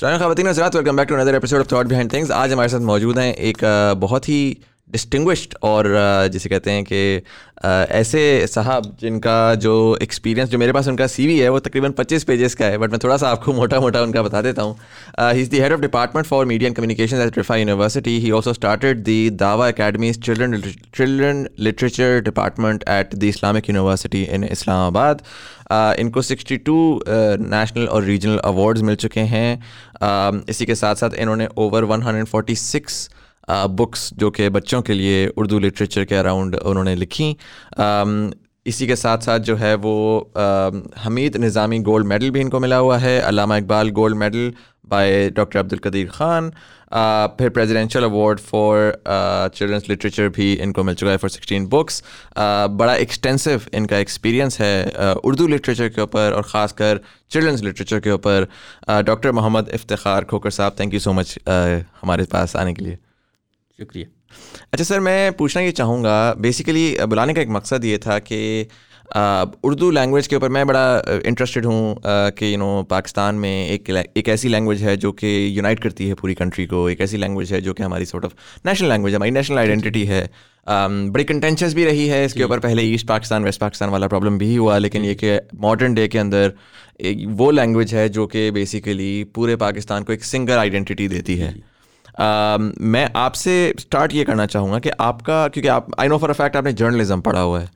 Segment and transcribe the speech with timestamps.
[0.00, 3.18] خواتین حضرات welcome back to another episode of thought behind things آج ہمارے ساتھ موجود
[3.18, 3.64] ہیں ایک
[4.00, 4.54] بہت ہی
[4.92, 5.84] ڈسٹنگوشڈ اور
[6.32, 7.20] جسے کہتے ہیں کہ
[7.62, 11.58] ایسے صاحب جن کا جو ایکسپیرینس جو میرے پاس ان کا سی وی ہے، وہ
[11.58, 14.22] تقریباً پچیس پیجز کا ہے بٹ میں تھوڑا سا آپ کو موٹا موٹا ان کا
[14.22, 14.74] بتا دیتا ہوں۔
[15.34, 18.50] He is the head of department for media and communication at Riphah university he also
[18.50, 20.60] started the Dawah academies children
[20.92, 24.44] children literature department at the Islamic university in
[24.86, 25.14] Islamabad
[25.98, 26.98] ان کو سکسٹی ٹو
[27.40, 29.56] نیشنل اور regional awards مل چکے ہیں۔
[30.48, 33.08] اسی کے ساتھ ساتھ انہوں نے over one hundred forty six
[33.76, 37.34] books جو کہ بچوں کے لیے اردو لٹریچر کے اراؤنڈ انہوں نے لکھیں
[38.66, 40.20] اسی کے ساتھ ساتھ جو ہے وہ
[41.06, 44.50] حمید نظامی گولڈ میڈل بھی ان کو ملا ہوا ہے، Allama Iqbal gold medal
[44.88, 46.50] by doctor Abdul Qadeer Khan
[47.38, 48.90] پھر presidential award for
[49.54, 52.02] children's literature بھی ان کو مل چکا ہے فار سکسٹین بکس
[52.76, 54.84] بڑا ایکسٹینسو ان کا ایکسپیرینس ہے
[55.24, 56.98] اردو لٹریچر کے اوپر اور خاص کر
[57.28, 58.44] چلڈرنس لٹریچر کے اوپر۔
[59.06, 61.38] ڈاکٹر محمد افتخار کھوکر صاحب تھینک یو سو مچ
[62.02, 62.96] ہمارے پاس آنے کے لیے۔
[63.80, 64.04] شکریہ۔
[64.72, 68.64] اچھا سر میں پوچھنا یہ چاہوں گا بیسیکلی بلانے کا ایک مقصد یہ تھا کہ
[69.62, 71.94] اردو لینگویج کے اوپر میں بڑا انٹرسٹڈ ہوں
[72.36, 76.14] کہ یو نو پاکستان میں ایک ایک ایسی لینگویج ہے جو کہ یونائٹ کرتی ہے
[76.14, 79.30] پوری کنٹری کو ایک ایسی لینگویج ہے جو کہ ہماری سارٹ آف نیشنل لینگویج ہماری
[79.30, 80.26] نیشنل آئیڈینٹی ہے۔
[81.12, 84.36] بڑی کنٹینشنس بھی رہی ہے اس کے اوپر پہلے ایسٹ پاکستان ویسٹ پاکستان والا پرابلم
[84.38, 86.50] بھی ہوا لیکن یہ کہ ماڈرن ڈے کے اندر
[87.38, 91.52] وہ لینگویج ہے جو کہ بیسیکلی پورے پاکستان کو ایک سنگل آئیڈینٹی دیتی ہے۔
[92.18, 96.18] میں آپ سے اسٹارٹ یہ کرنا چاہوں گا کہ آپ کا کیونکہ آپ آئی نو
[96.18, 97.66] فار فیکٹ آپ نے جرنلزم پڑھا ہوا ہے.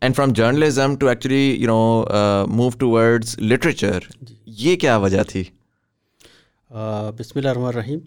[0.00, 3.98] And from journalism to actually you know move to words literature
[4.46, 5.42] یہ کیا وجہ تھی؟
[7.18, 7.98] بسم اللہ الرحمن الرحیم۔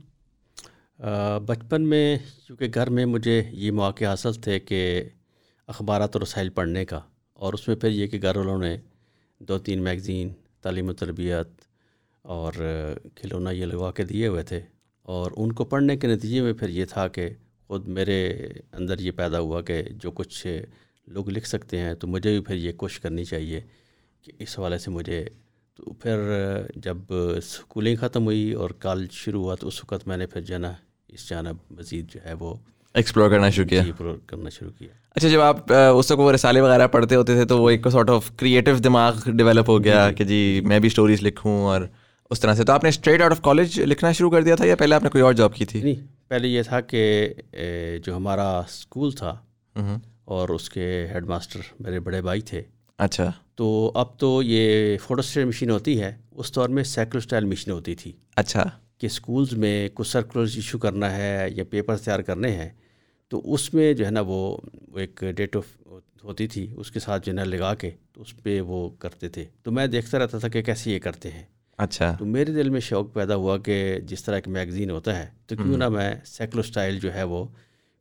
[1.45, 5.03] بچپن میں چونکہ گھر میں مجھے یہ مواقع حاصل تھے کہ
[5.67, 6.99] اخبارات اور رسائل پڑھنے کا
[7.33, 8.75] اور اس میں پھر یہ کہ گھر والوں نے
[9.41, 10.29] دو تین میگزین
[10.61, 11.61] تعلیم و تربیت
[12.25, 12.53] اور
[13.15, 14.61] کھلونا یہ لگوا کے دیے ہوئے تھے۔
[15.03, 17.29] اور ان کو پڑھنے کے نتیجے میں پھر یہ تھا کہ
[17.67, 20.47] خود میرے اندر یہ پیدا ہوا کہ جو کچھ
[21.07, 23.61] لوگ لکھ سکتے ہیں تو مجھے بھی پھر یہ کوشش کرنی چاہیے
[24.21, 25.25] کہ اس حوالے سے مجھے
[25.75, 26.19] تو پھر
[26.75, 30.71] جب اسکولنگ ختم ہوئی اور کالج شروع ہوا تو اس وقت میں نے پھر جانا
[31.07, 32.55] اس جانب مزید جو ہے وہ
[32.93, 36.61] ایکسپلور کرنا شروع کیا۔ ایکسپلور کرنا شروع کیا۔ اچھا جب آپ اس وقت وہ رسالے
[36.61, 40.23] وغیرہ پڑھتے ہوتے تھے تو وہ ایک سارٹ آف کریٹو دماغ ڈیولپ ہو گیا کہ
[40.23, 41.81] جی میں بھی اسٹوریز لکھوں اور
[42.33, 44.65] اس طرح سے۔ تو آپ نے اسٹریٹ آؤٹ آف کالج لکھنا شروع کر دیا تھا
[44.65, 47.29] یا پہلے آپ نے کوئی اور جاب کی تھی؟ نہیں پہلے یہ تھا کہ
[48.03, 49.37] جو ہمارا اسکول تھا
[50.25, 52.61] اور اس کے ہیڈ ماسٹر میرے بڑے بھائی تھے۔
[52.97, 57.45] اچھا۔ تو اب تو یہ فوٹو اسٹیٹ مشین ہوتی ہے اس دور میں سائیکل اسٹائل
[57.45, 58.63] مشین ہوتی تھی۔ اچھا۔
[58.97, 62.69] کہ اسکولز میں کچھ سرکولرز ایشو کرنا ہے یا پیپر تیار کرنے ہیں
[63.27, 64.57] تو اس میں جو ہے نا وہ
[64.95, 65.65] ایک ڈیٹ آف
[66.23, 69.29] ہوتی تھی اس کے ساتھ جو ہے نا لگا کے تو اس پہ وہ کرتے
[69.29, 71.43] تھے۔ تو میں دیکھتا رہتا تھا کہ کیسے یہ کرتے ہیں۔
[71.77, 75.25] اچھا۔ تو میرے دل میں شوق پیدا ہوا کہ جس طرح ایک میگزین ہوتا ہے
[75.45, 77.45] تو کیوں نہ میں سیکلو اسٹائل جو ہے وہ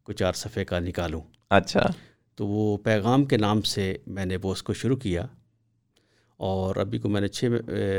[0.02, 1.86] کچھ چار صفحے کا نکالوں۔ اچھا۔
[2.34, 5.26] تو وہ پیغام کے نام سے میں نے وہ اس کو شروع کیا۔
[6.36, 7.44] اور ابھی کو میں نے چھ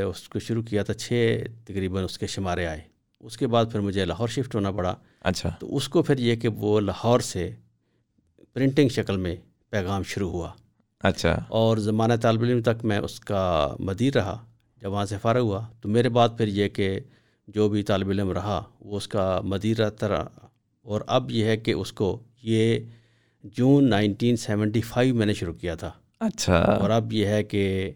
[0.08, 2.80] اس کو شروع کیا تھا چھ تقریباً اس کے شمارے آئے۔
[3.20, 6.36] اس کے بعد پھر مجھے لاہور شفٹ ہونا پڑا۔ اچھا۔ تو اس کو پھر یہ
[6.36, 7.50] کہ وہ لاہور سے
[8.52, 9.36] پرنٹنگ شکل میں
[9.70, 10.50] پیغام شروع ہوا۔
[11.00, 14.44] اچھا۔ اور زمانہ طالب علم تک میں اس کا مدیر رہا۔
[14.84, 17.00] جب وہاں سے فارغ ہوا تو میرے بعد پھر یہ کہ
[17.48, 20.26] جو بھی طالب علم رہا وہ اس کا مدیر رہتا رہا
[20.82, 22.78] اور اب یہ ہے کہ اس کو یہ
[23.42, 25.90] جون نائنٹین سیونٹی فائیو میں نے شروع کیا تھا۔
[26.20, 27.92] اچھا۔ اور اب یہ ہے کہ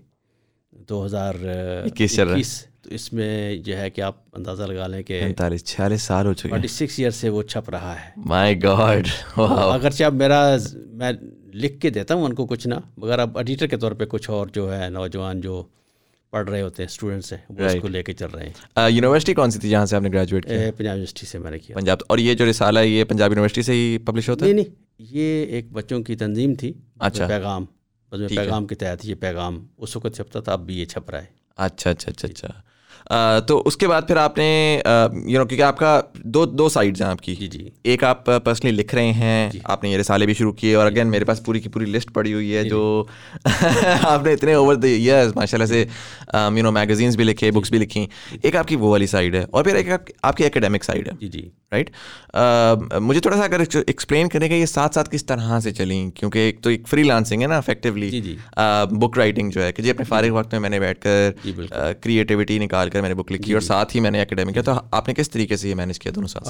[0.88, 1.34] دو ہزار
[1.84, 6.26] اکیس تو اس میں جو ہے کہ آپ اندازہ لگا لیں کہ پینتالیس چھیالیس سال
[6.26, 10.56] ہو چکے فورٹی سکس ایئر سے وہ چھپ رہا ہے۔ مائی گاڈ اگرچہ اب میرا
[10.75, 11.12] میں
[11.55, 14.31] لکھ کے دیتا ہوں ان کو کچھ نہ مگر اب ایڈیٹر کے طور پہ کچھ
[14.31, 15.62] اور جو ہے نوجوان جو
[16.30, 19.34] پڑھ رہے ہوتے ہیں اسٹوڈنٹس ہیں وہ اس کو لے کے چل رہے ہیں۔ یونیورسٹی
[19.34, 21.76] کون سی تھی جہاں سے آپ نے گریجویٹ کیا؟ پنجاب یونیورسٹی سے میں نے کیا۔
[21.76, 24.64] پنجاب اور یہ جو رسالہ ہے یہ پنجاب یونیورسٹی سے ہی پبلش ہوتا ہے؟ نہیں
[24.64, 27.64] نہیں یہ ایک بچوں کی تنظیم تھی۔ اچھا۔ پیغام
[28.10, 31.26] پیغام کے تحت یہ پیغام اس وقت چھپتا تھا اب بھی یہ چھپ رہا ہے۔
[31.56, 32.48] اچھا اچھا اچھا اچھا۔
[33.46, 34.49] تو اس کے بعد پھر آپ نے
[35.25, 38.25] یو نو کیونکہ آپ کا دو دو سائڈز ہیں آپ کی۔ جی جی۔ ایک آپ
[38.44, 41.25] پرسنلی لکھ رہے ہیں جی۔ آپ نے یہ رسالے بھی شروع کیے اور اگین میرے
[41.25, 43.05] پاس پوری کی پوری لسٹ پڑی ہوئی ہے جی، جو
[44.02, 45.84] آپ نے اتنے اوور دی ایئرز ماشاء اللہ سے
[46.56, 48.06] یو نو میگزینس بھی لکھے بکس بھی لکھی
[48.43, 49.88] ایک آپ کی وہ والی سائڈ ہے اور پھر ایک
[50.22, 51.90] آپ کی اکیڈیمک سائڈ ہے۔ جی جی۔ رائٹ
[53.00, 56.38] مجھے تھوڑا سا اگر ایکسپلین کرنے کا یہ ساتھ ساتھ کس طرح سے چلیں کیونکہ
[56.38, 58.37] ایک تو ایک فری لانسنگ ہے نا افیکٹولی جی جی۔
[58.90, 61.31] بک رائٹنگ جو ہے کہ جی اپنے فارغ وقت میں میں نے بیٹھ کر
[62.00, 64.72] کریٹیوٹی نکال کر میں نے بک لکھی اور ساتھ ہی میں نے اکیڈیمک کیا تو
[64.90, 66.48] آپ نے کس طریقے سے یہ مینیج کیا دونوں ساتھ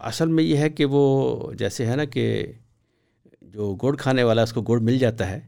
[0.00, 2.46] اصل میں یہ ہے کہ وہ جیسے ہے نا کہ
[3.42, 5.40] جو گڑ کھانے والا اس کو گڑ مل جاتا ہے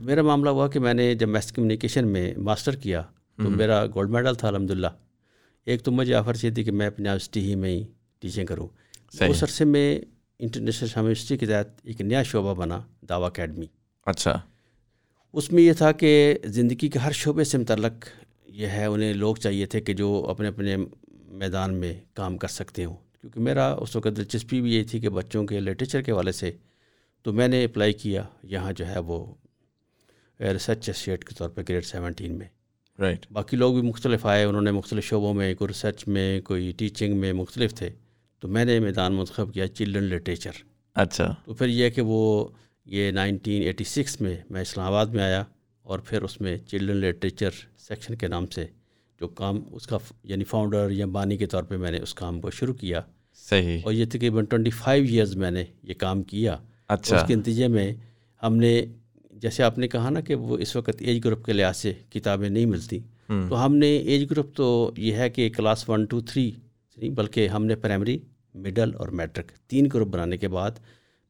[0.00, 3.02] میرا معاملہ ہوا کہ میں نے جب میس کمیونیکیشن میں ماسٹر کیا
[3.38, 4.86] تو میرا گولڈ میڈل تھا الحمد للہ
[5.66, 7.84] ایک تو مجھے آفر چاہیے تھی کہ میں اپنے یونیورسٹی ہی میں ہی
[8.20, 8.68] ٹیچنگ کروں۔
[9.20, 10.00] اس عرصے میں
[10.38, 13.66] انٹرنیشنل یونیورسٹی کے تحت ایک نیا شعبہ بنا دعویٰ اکیڈمی
[14.06, 14.38] اچھا۔
[15.32, 18.04] اس میں یہ تھا کہ زندگی کے ہر شعبے سے متعلق
[18.52, 20.76] یہ ہے انہیں لوگ چاہیے تھے کہ جو اپنے اپنے
[21.28, 25.08] میدان میں کام کر سکتے ہوں۔ کیونکہ میرا اس وقت دلچسپی بھی یہ تھی کہ
[25.08, 26.52] بچوں کے لٹریچر کے والے سے
[27.22, 29.34] تو میں نے اپلائی کیا۔ یہاں جو ہے وہ
[30.40, 32.46] ریسرچ ایسوسیٹ کے طور پہ گریڈ سیونٹین میں۔
[32.98, 36.72] رائٹ باقی لوگ بھی مختلف آئے انہوں نے مختلف شعبوں میں کوئی ریسرچ میں کوئی
[36.72, 37.90] ٹیچنگ میں مختلف تھے۔
[38.40, 40.50] تو میں نے میدان منتخب کیا چلڈرن لٹریچر
[40.94, 42.48] اچھا۔ تو پھر یہ کہ وہ
[42.84, 45.44] یہ نائنٹین ایٹی سکس میں میں اسلام آباد میں آیا۔
[45.92, 48.66] اور پھر اس میں چلڈرن لٹریچر سیکشن کے نام سے
[49.20, 52.40] جو کام اس کا یعنی فاؤنڈر یا بانی کے طور پہ میں نے اس کام
[52.40, 53.00] کو شروع کیا۔
[53.34, 56.56] صحیح۔ اور یہ تقریباً ٹوئنٹی فائیو ایئرز میں نے یہ کام کیا۔
[56.88, 57.94] اچھا۔ اس کے نتیجے میں
[58.42, 58.86] ہم نے
[59.32, 62.50] جیسے آپ نے کہا نا کہ وہ اس وقت ایج گروپ کے لحاظ سے کتابیں
[62.50, 62.98] نہیں ملتی۔
[63.28, 66.50] تو ہم نے ایج گروپ تو یہ ہے کہ کلاس ون ٹو تھری
[66.96, 68.18] نہیں بلکہ ہم نے پرائمری
[68.54, 70.70] مڈل اور میٹرک تین گروپ بنانے کے بعد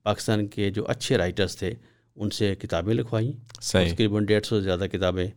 [0.02, 1.74] پاکستان کے جو اچھے رائٹرز تھے
[2.16, 3.32] ان سے کتابیں لکھوائیں۔
[3.94, 5.30] تقریباً ڈیڑھ سو سے زیادہ کتابیں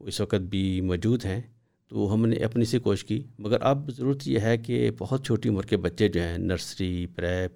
[0.00, 1.40] اس وقت بھی موجود ہیں۔
[1.88, 5.48] تو ہم نے اپنی سے کوشش کی مگر اب ضرورت یہ ہے کہ بہت چھوٹی
[5.48, 7.52] عمر کے بچے جو ہیں نرسری پریپ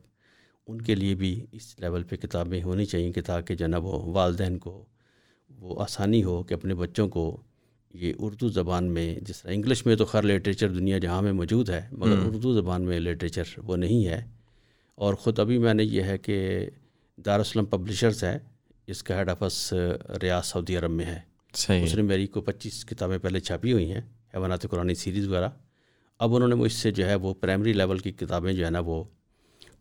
[0.67, 4.59] ان کے لیے بھی اس لیول پہ کتابیں ہونی چاہئیں کہ تاکہ نا وہ والدین
[4.59, 4.85] کو
[5.59, 7.41] وہ آسانی ہو کہ اپنے بچوں کو
[7.95, 11.71] یہ اردو زبان میں جس طرح انگلش میں تو خیر لٹریچر دنیا جہاں میں موجود
[11.71, 14.25] ہے مگر اردو زبان میں لٹریچر وہ نہیں ہے۔
[14.95, 16.67] اور خود ابھی میں نے یہ ہے کہ
[17.17, 18.39] دارالسلم پبلشرز ہے
[18.87, 19.75] اس کا ہیڈ آفس
[20.23, 21.21] ریاض سعودی عرب میں ہے۔
[21.55, 24.01] صحیح۔ اس نے میری کو پچیس کتابیں پہلے چھاپی ہوئی ہیں
[24.35, 25.49] حیوانات قرآن سیریز وغیرہ۔
[26.19, 28.79] اب انہوں نے مجھ سے جو ہے وہ پرائمری لیول کی کتابیں جو ہے نا
[28.81, 29.05] وہ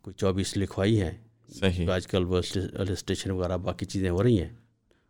[0.02, 1.10] کوئی چوبیس لکھوائی ہیں۔
[1.48, 2.40] صحیح۔ آج کل وہ
[2.90, 4.48] اسٹیشن وغیرہ باقی چیزیں ہو رہی ہیں۔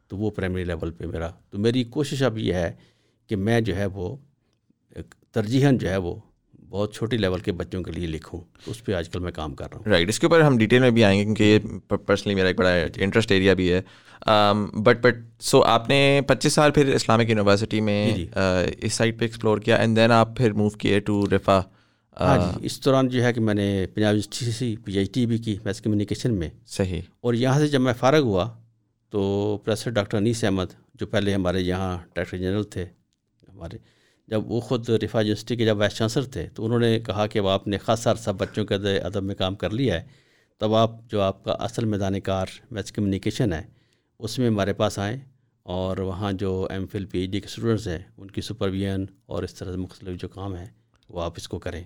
[0.08, 2.72] تو وہ پرائمری لیول پہ میرا۔ تو میری کوشش اب یہ ہے
[3.26, 4.16] کہ میں جو ہے وہ
[5.32, 6.14] ترجیحاً جو ہے وہ
[6.74, 9.66] بہت چھوٹی لیول کے بچوں کے لیے لکھوں اس پہ آج کل میں کام کر
[9.70, 12.34] رہا ہوں۔ رائٹ اس کے اوپر ہم ڈیٹیل میں بھی آئیں گے کیونکہ یہ پرسنلی
[12.34, 13.80] میرا ایک بڑا انٹرسٹ ایریا بھی ہے۔
[14.82, 18.14] بٹ بٹ سو آپ نے پچیس سال پھر اسلامک یونیورسٹی میں
[18.78, 21.60] اس سائٹ پہ ایکسپلور کیا اینڈ دین آپ پھر موو کیے ٹو رفا
[22.20, 25.26] ہاں جی اس دوران جو ہے کہ میں نے پنجاب یونیورسٹی سے پی ایچ ڈی
[25.26, 28.48] بھی کی میس کمیونیکیشن میں۔ صحیح۔ اور یہاں سے جب میں فارغ ہوا
[29.12, 29.22] تو
[29.64, 32.84] پروفیسر ڈاکٹر انیس احمد جو پہلے ہمارے یہاں ڈائریکٹر جنرل تھے
[33.48, 33.78] ہمارے
[34.28, 37.40] جب وہ خود رفا یونیورسٹی کے جب وائس چانسلر تھے تو انہوں نے کہا کہ
[37.40, 40.06] وہ آپ نے خاصا عرصہ بچوں کے ادب میں کام کر لیا ہے،
[40.60, 43.62] تب آپ جو آپ کا اصل میدان کار میتھس کمیونیکیشن ہے،
[44.20, 45.16] اس میں ہمارے پاس آئیں
[45.66, 49.42] اور وہاں جو M Phil P H D کے اسٹوڈنٹس ہیں، ان کی سپرویژن اور
[49.42, 50.66] اس طرح سے مختلف جو کام ہیں،
[51.08, 51.82] وہ آپ اس کو کریں۔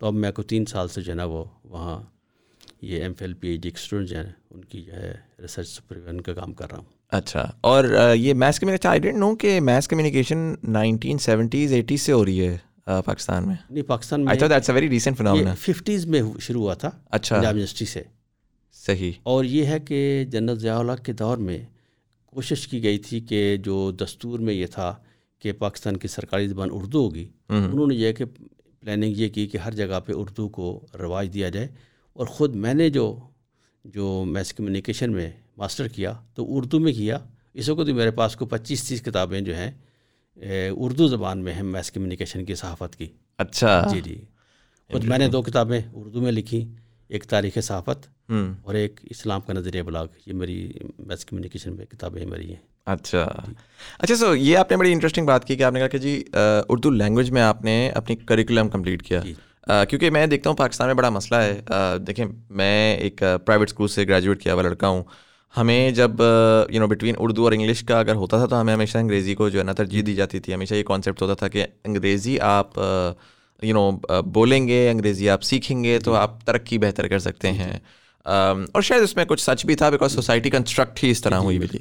[0.00, 2.02] تو اب میں کو تین سال سے جو ہے نا وہ وہاں
[2.82, 6.20] یہ M Phil P H D کے اسٹوڈنٹس ہیں ان کی جو ہے ریسرچ سپرویژن
[6.20, 7.84] کا کام کر رہا ہوں۔ اچھا اور
[8.14, 12.48] یہ maths communication I didn't know کہ maths communication nineteen seventies eighties سے ہو رہی
[12.48, 17.36] ہے پاکستان میں۔ نہیں Pakistan that's very recent phenomena fifties میں شروع ہوا تھا اچھا۔
[17.36, 18.02] پنجاب یونیورسٹی سے۔
[18.86, 21.58] صحیح۔ اور یہ ہے کہ جنرل ضیاء الحق کے دور میں
[22.26, 24.94] کوشش کی گئی تھی کہ جو دستور میں یہ تھا
[25.38, 28.24] کہ پاکستان کی سرکاری زبان اردو ہوگی انہوں نے یہ کہ
[28.80, 31.68] پلاننگ یہ کی کہ ہر جگہ پہ اردو کو رواج دیا جائے۔
[32.14, 33.18] اور خود میں نے جو
[33.84, 37.18] جو میس کمیونیکیشن میں ماسٹر کیا تو اردو میں کیا۔
[37.54, 39.70] اس وقت میرے پاس کو پچیس تیس کتابیں جو ہیں
[40.70, 43.06] اردو زبان میں ہیں میس کمیونیکیشن کی صحافت کی۔
[43.38, 44.24] اچھا۔ جی جی۔
[44.92, 46.64] خود میں نے دو کتابیں اردو میں لکھی
[47.08, 48.30] ایک تاریخ صحافت
[48.62, 53.30] اور ایک اسلام کا نظریہ بلاگ۔ یہ میری میس کمیونیکیشن میں کتابیں میری ہیں۔ اچھا۔
[53.98, 56.24] اچھا سو یہ آپ نے بڑی انٹرسٹنگ بات کی کہ آپ نے کہا کہ جی
[56.68, 59.22] اردو لینگویج میں آپ نے اپنی کریکولم کمپلیٹ کیا۔
[59.66, 61.60] کیونکہ میں دیکھتا ہوں پاکستان میں بڑا مسئلہ ہے۔
[62.06, 65.02] دیکھیں میں ایک پرائیویٹ اسکول سے گریجویٹ کیا ہوا لڑکا ہوں۔
[65.56, 66.10] ہمیں جب
[66.70, 69.48] یو نو بٹوین اردو اور انگلش کا اگر ہوتا تھا تو ہمیں ہمیشہ انگریزی کو
[69.48, 72.78] جو ہے نا ترجیح دی جاتی تھی۔ ہمیشہ یہ کانسیپٹ ہوتا تھا کہ انگریزی آپ
[73.62, 73.90] یو نو
[74.22, 77.78] بولیں گے انگریزی آپ سیکھیں گے تو آپ ترقی بہتر کر سکتے ہیں۔
[78.26, 81.58] اور شاید اس میں کچھ سچ بھی تھا بیکاز سوسائٹی کنسٹرکٹ ہی اس طرح ہوئی
[81.58, 81.78] بھی تھی۔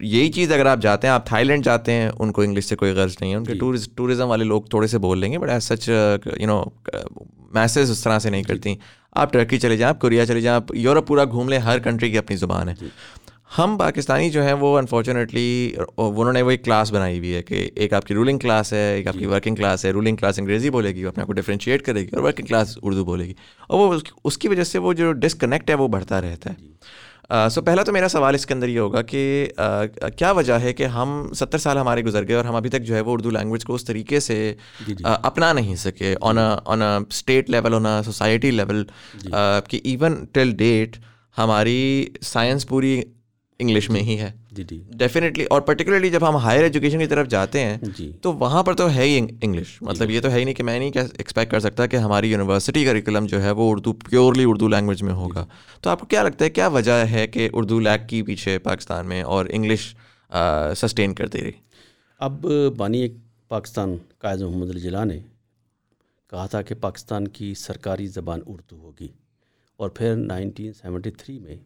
[0.00, 2.76] یہی چیز اگر آپ جاتے ہیں آپ تھائی لینڈ جاتے ہیں ان کو انگلش سے
[2.76, 3.54] کوئی غرض نہیں ہے۔ ان کے
[3.96, 6.64] ٹورزم والے لوگ تھوڑے سے بول لیں گے but as such you know
[7.54, 8.74] masses اس طرح سے نہیں کرتی۔
[9.12, 12.10] آپ ٹرکی چلے جائیں آپ کوریا چلے جائیں آپ یورپ پورا گھوم لیں ہر کنٹری
[12.10, 12.74] کی اپنی زبان ہے۔
[13.58, 17.70] ہم پاکستانی جو ہیں وہ انفارچونیٹلی انہوں نے وہ ایک کلاس بنائی ہوئی ہے کہ
[17.74, 20.70] ایک آپ کی رولنگ کلاس ہے ایک آپ کی ورکنگ کلاس ہے۔ رولنگ کلاس انگریزی
[20.70, 23.34] بولے گی اپنے آپ کو ڈفرینشیٹ کرے گی اور ورکنگ کلاس اردو بولے گی۔
[23.68, 26.54] اور وہ اس کی وجہ سے وہ جو ڈسکنیکٹ ہے وہ بڑھتا رہتا ہے۔
[27.30, 29.48] سو پہلا تو میرا سوال اس کے اندر یہ ہوگا کہ
[30.16, 32.94] کیا وجہ ہے کہ ہم ستر سال ہمارے گزر گئے اور ہم ابھی تک جو
[32.94, 34.54] ہے وہ اردو لینگویج کو اس طریقے سے
[35.02, 38.84] اپنا نہیں سکے on on a state level on a society level
[39.68, 40.96] کہ ایون ٹل ڈیٹ
[41.36, 43.00] ہماری سائنس پوری
[43.62, 47.28] انگلش میں ہی ہے۔ جی جی۔ ڈیفینیٹلی اور پرٹیکولرلی جب ہم ہائر ایجوکیشن کی طرف
[47.28, 50.44] جاتے ہیں جی۔ تو وہاں پر تو ہے ہی انگلش مطلب یہ تو ہے ہی
[50.44, 53.92] نہیں کہ میں نہیں ایکسپیکٹ کر سکتا کہ ہماری یونیورسٹی کریکولم جو ہے وہ اردو
[53.92, 55.46] پیورلی اردو لینگویج میں ہوگا۔
[55.80, 59.06] تو آپ کو کیا لگتا ہے کیا وجہ ہے کہ اردو لیک کی پیچھے پاکستان
[59.06, 59.94] میں اور انگلش
[60.76, 61.50] سسٹین کرتی رہی
[62.20, 63.08] اب بانی
[63.48, 65.18] پاکستان قائد محمد الجلا نے
[66.30, 69.08] کہا تھا کہ پاکستان کی سرکاری زبان اردو ہوگی۔
[69.76, 71.56] اور پھر نائنٹین سیونٹی تھری میں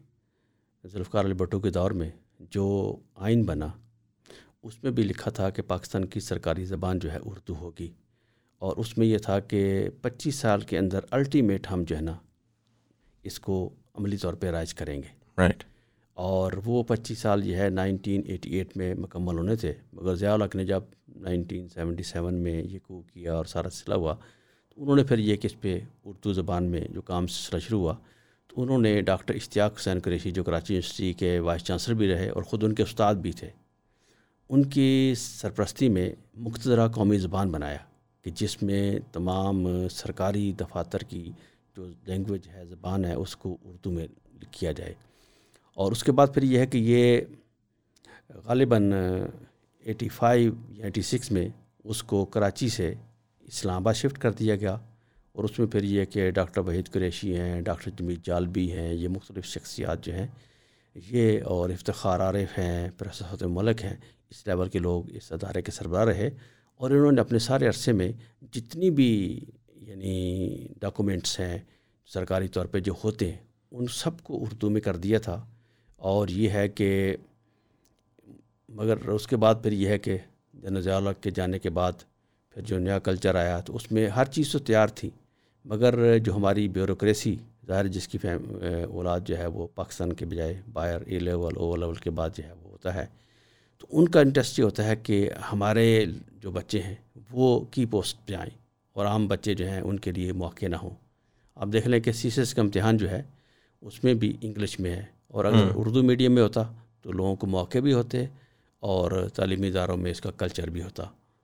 [0.87, 3.67] ذوالفقار علی بھٹو کے دور میں جو آئین بنا
[4.63, 7.91] اس میں بھی لکھا تھا کہ پاکستان کی سرکاری زبان جو ہے اردو ہوگی۔
[8.59, 12.17] اور اس میں یہ تھا کہ پچیس سال کے اندر الٹیمیٹ ہم جو ہے نا
[13.23, 15.63] اس کو عملی طور پہ رائج کریں گے۔ رائٹ
[16.13, 20.33] اور وہ پچیس سال جو ہے نائنٹین ایٹی ایٹ میں مکمل ہونے تھے۔ مگر ضیاء
[20.33, 20.83] الحق نے جب
[21.15, 24.13] نائنٹین سیونٹی سیون میں یہ کو کیا اور سارا سلسلہ ہوا
[24.69, 27.79] تو انہوں نے پھر یہ کہ اس پہ اردو زبان میں جو کام سلسلہ شروع
[27.79, 27.95] ہوا
[28.55, 32.43] انہوں نے ڈاکٹر اشتیاق حسین قریشی جو کراچی یونیورسٹی کے وائس چانسلر بھی رہے اور
[32.43, 33.49] خود ان کے استاد بھی تھے،
[34.49, 37.77] ان کی سرپرستی میں مقتدرہ قومی زبان بنایا
[38.21, 41.31] کہ جس میں تمام سرکاری دفاتر کی
[41.77, 44.07] جو لینگویج ہے، زبان ہے، اس کو اردو میں
[44.51, 44.93] کیا جائے۔
[45.73, 47.21] اور اس کے بعد پھر یہ ہے کہ یہ
[48.45, 48.93] غالباً
[49.79, 51.49] ایٹی فائیو یا ایٹی سکس میں
[51.83, 52.93] اس کو کراچی سے
[53.41, 54.77] اسلام آباد شفٹ کر دیا گیا۔
[55.37, 59.07] اور اس میں پھر یہ کہ ڈاکٹر وحید قریشی ہیں، ڈاکٹر جمیل جالبی ہیں، یہ
[59.07, 60.27] مختلف شخصیات جو ہیں،
[60.95, 63.95] یہ اور افتخار عارف ہیں پروفیسر ملک ہیں،
[64.29, 66.29] اس لیول کے لوگ اس ادارے کے سربراہ رہے
[66.79, 68.11] اور انہوں نے اپنے سارے عرصے میں
[68.53, 69.09] جتنی بھی
[69.81, 70.15] یعنی
[70.79, 71.57] ڈاکومنٹس ہیں
[72.09, 73.37] سرکاری طور پہ جو ہوتے ہیں،
[73.71, 75.39] ان سب کو اردو میں کر دیا تھا
[76.01, 77.15] اور یہ ہے کہ
[78.69, 80.17] مگر اس کے بعد پھر یہ ہے کہ
[80.53, 80.81] جن
[81.21, 82.03] کے جانے کے بعد
[82.55, 85.09] پھر جو نیا کلچر آیا تو اس میں ہر چیز تو تیار تھی۔
[85.67, 87.35] مگر جو ہماری بیوروکریسی
[87.67, 88.17] ظاہر جس کی
[88.89, 92.43] اولاد جو ہے وہ پاکستان کے بجائے باہر اے لیول او لیول کے بعد جو
[92.43, 93.05] ہے وہ ہوتا ہے۔
[93.77, 96.05] تو ان کا انٹرسٹ یہ ہوتا ہے کہ ہمارے
[96.41, 96.95] جو بچے ہیں
[97.31, 98.49] وہ کی پوسٹ پہ آئیں
[98.93, 100.95] اور عام بچے جو ہیں ان کے لیے موقع نہ ہوں۔
[101.55, 103.21] آپ دیکھ لیں کہ سی سی ایس کا امتحان جو ہے
[103.81, 106.63] اس میں بھی انگلش میں ہے اور اگر اردو میڈیم میں ہوتا
[107.01, 108.25] تو لوگوں کو موقع بھی ہوتے
[108.79, 111.03] اور تعلیمی اداروں میں اس کا کلچر بھی ہوتا۔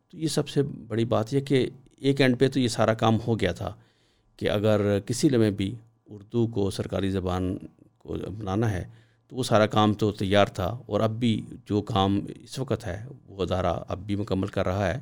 [0.09, 3.17] تو یہ سب سے بڑی بات یہ کہ ایک اینڈ پہ تو یہ سارا کام
[3.27, 3.73] ہو گیا تھا۔
[4.37, 5.75] کہ اگر کسی لمحے بھی
[6.09, 7.57] اردو کو سرکاری زبان
[7.97, 8.85] کو اپنانا ہے
[9.27, 13.05] تو وہ سارا کام تو تیار تھا اور اب بھی جو کام اس وقت ہے
[13.27, 14.99] وہ ادارہ اب بھی مکمل کر رہا ہے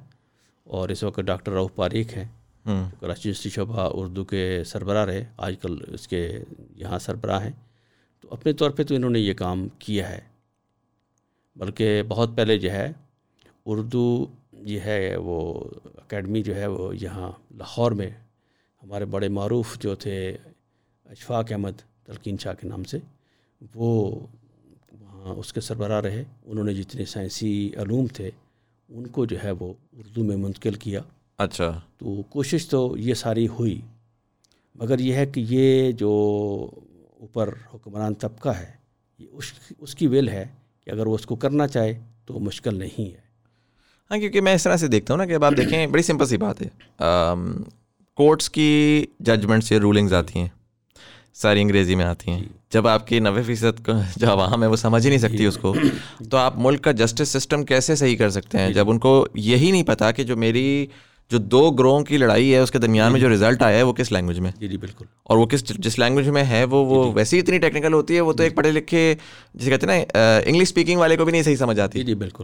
[0.63, 2.25] اور اس وقت ڈاکٹر روف پاریک ہیں۔
[2.99, 6.43] کراچی یونیورسٹی شعبہ اردو کے سربراہ رہے آج کل اس کے
[6.75, 7.51] یہاں سربراہ ہیں۔
[8.21, 10.19] تو اپنے طور پہ تو انہوں نے یہ کام کیا ہے۔
[11.55, 12.93] بلکہ بہت پہلے جو ہے
[13.65, 15.63] اردو یہ ہے وہ
[15.97, 18.09] اکیڈمی جو ہے وہ یہاں لاہور میں
[18.83, 20.37] ہمارے بڑے معروف جو تھے
[21.05, 22.97] اشفاق احمد تلقین شاہ کے نام سے
[23.75, 24.19] وہ
[25.01, 28.31] وہاں اس کے سربراہ رہے۔ انہوں نے جتنے سائنسی علوم تھے
[28.89, 31.01] ان کو جو ہے وہ اردو میں منتقل کیا۔
[31.37, 33.81] اچھا۔ تو کوشش تو یہ ساری ہوئی
[34.75, 36.09] مگر یہ ہے کہ یہ جو
[37.19, 38.71] اوپر حکمران طبقہ ہے
[39.19, 40.47] یہ اس اس کی ویل ہے
[40.85, 43.31] کہ اگر وہ اس کو کرنا چاہے تو مشکل نہیں ہے۔
[44.11, 46.25] ہاں کیونکہ میں اس طرح سے دیکھتا ہوں نا کہ اب آپ دیکھیں بڑی سمپل
[46.25, 46.67] سی بات ہے۔
[48.21, 50.47] کورٹس کی ججمنٹس یا رولنگز آتی ہیں۔
[51.33, 54.75] ساری انگریزی میں آتی ہیں۔ جی۔ جب آپ کی نوے فیصد جو عوام ہے وہ
[54.75, 55.73] سمجھ ہی نہیں سکتی اس کو۔
[56.31, 59.27] تو آپ ملک کا جسٹس سسٹم کیسے صحیح کر سکتے ہیں؟ جی۔ جب ان کو
[59.33, 60.85] یہی نہیں پتا کہ جو میری
[61.29, 63.93] جو دو گروہوں کی لڑائی ہے اس کے درمیان میں جو رزلٹ آیا ہے وہ
[63.93, 67.05] کس لینگویج میں؟ جی جی بالکل۔ اور وہ کس جس لینگویج میں ہے وہ وہ
[67.05, 69.15] جی، ویسے ہی اتنی ٹیکنیکل ہوتی ہے وہ تو ایک پڑھے لکھے
[69.53, 72.43] جسے کہتے ہیں نا انگلش اسپیکنگ والے کو بھی نہیں صحیح سمجھ آتی۔ جی بالکل۔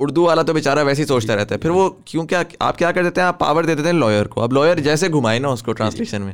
[0.00, 2.92] اردو والا تو بیچارہ ویسے ہی سوچتا رہتا ہے۔ پھر وہ کیوں کیا آپ کیا
[2.92, 5.48] کر دیتے ہیں؟ آپ پاور دے دیتے ہیں لائر کو۔ اب لائر جیسے گھمائے نا
[5.48, 6.32] اس کو ٹرانسلیشن میں۔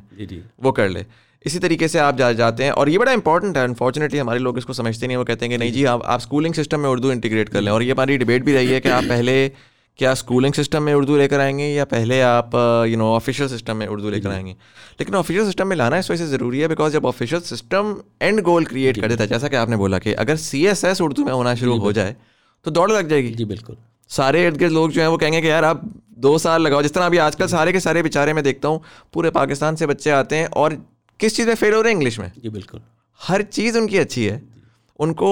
[0.59, 1.03] وہ کر لے۔
[1.45, 4.57] اسی طریقے سے آپ جا جاتے ہیں اور یہ بڑا امپورٹنٹ ہے۔ انفارچونیٹلی ہمارے لوگ
[4.59, 6.91] اس کو سمجھتے نہیں وہ کہتے ہیں کہ نہیں جی آپ آپ اسکولنگ سسٹم میں
[6.91, 9.49] اردو انٹیگریٹ کر لیں۔ اور یہ ہماری ڈبیٹ بھی رہی ہے کہ آپ پہلے
[9.97, 12.55] کیا اسکولنگ سسٹم میں اردو لے کر آئیں گے یا پہلے آپ
[12.87, 14.55] یو نو آفیشیل سسٹم میں اردو لے کر آئیں گے۔
[14.99, 18.47] لیکن آفیشیل سسٹم میں لانا اس وجہ سے ضروری ہے بیکاز جب official system and
[18.47, 20.97] goal create کر دیتا ہے جیسا کہ آپ نے بولا کہ اگر سی ایس ایس
[21.01, 22.15] اردو میں ہونا شروع ہو جائے
[22.67, 23.75] تو دوڑ لگ جائے گی۔ جی بالکل۔
[24.09, 26.83] سارے ارد گرد لوگ جو ہیں وہ کہیں گے کہ یار آپ دو سال لگاؤ۔
[26.83, 28.79] جس طرح ابھی آج کل سارے کے سارے بیچارے میں دیکھتا ہوں
[29.13, 30.71] پورے پاکستان سے بچے آتے ہیں اور
[31.19, 32.79] کس چیز میں فیل ہو رہے ہیں؟ انگلش میں۔ جی بالکل۔
[33.29, 34.39] ہر چیز ان کی اچھی ہے۔
[34.99, 35.31] ان کو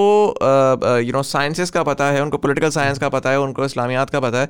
[1.03, 3.63] یو نو سائنسز کا پتہ ہے ان کو پولیٹیکل سائنس کا پتہ ہے ان کو
[3.63, 4.47] اسلامیات کا پتہ ہے۔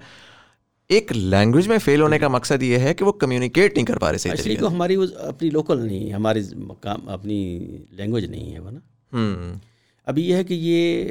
[0.88, 4.10] ایک لینگویج میں فیل ہونے کا مقصد یہ ہے کہ وہ کمیونیکیٹ نہیں کر پا
[4.12, 7.58] رہے صحیح کو ہماری اپنی لوکل نہیں ہماری مقام اپنی
[7.90, 9.52] لینگویج نہیں ہے وہ نا۔
[10.06, 11.08] ابھی یہ ہے کہ یہ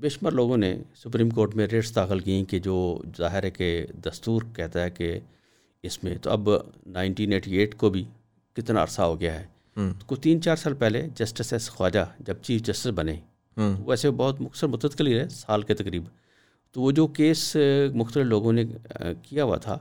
[0.00, 3.86] بے شمار لوگوں نے سپریم کورٹ میں ریٹس داخل کی کہ جو ظاہر ہے کہ
[4.04, 5.18] دستور کہتا ہے کہ
[5.82, 6.48] اس میں تو اب
[6.86, 8.04] نائنٹین ایٹی ایٹ کو بھی
[8.52, 9.46] کتنا عرصہ ہو گیا ہے۔
[10.06, 13.16] کو تین چار سال پہلے جسٹس ایس خواجہ جب چیف جسٹس بنے
[13.86, 16.04] ویسے بہت مختصر مدت کے لیے رہے سال کے تقریب۔
[16.72, 17.56] تو وہ جو کیس
[17.94, 18.64] مختلف لوگوں نے
[19.22, 19.78] کیا ہوا تھا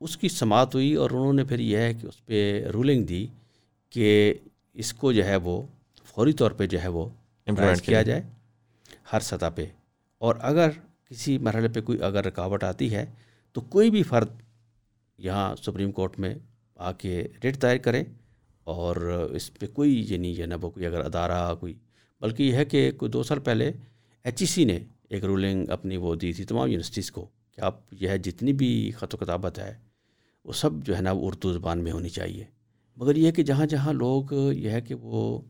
[0.00, 3.26] اس کی سماعت ہوئی اور انہوں نے پھر یہ ہے کہ اس پہ رولنگ دی
[3.90, 4.34] کہ
[4.74, 5.62] اس کو جو ہے وہ
[6.04, 7.08] فوری طور پہ جو ہے وہ
[7.46, 8.22] امپلیمنٹ کیا جائے۔
[9.12, 9.66] ہر سطح پہ۔
[10.18, 10.70] اور اگر
[11.08, 13.06] کسی مرحلے پہ کوئی اگر رکاوٹ آتی ہے،
[13.52, 14.28] تو کوئی بھی فرد
[15.18, 16.34] یہاں سپریم کورٹ میں
[16.76, 18.04] آ کے ریٹ دائر کرے
[18.64, 18.96] اور
[19.32, 21.74] اس پہ کوئی یعنی یہ نہیں ہے نا وہ کوئی اگر ادارہ کوئی،
[22.20, 23.72] بلکہ یہ ہے کہ کوئی دو سال پہلے
[24.24, 27.26] ایچ ای سی نے ایک رولنگ اپنی وہ دی تھی تمام یونیورسٹیز کو
[27.56, 29.74] کہ آپ یہ ہے جتنی بھی خط و کتابت ہے،
[30.44, 32.44] وہ سب جو ہے نا وہ اردو زبان میں ہونی چاہیے۔
[32.96, 35.40] مگر یہ ہے کہ جہاں جہاں لوگ یہ ہے کہ وہ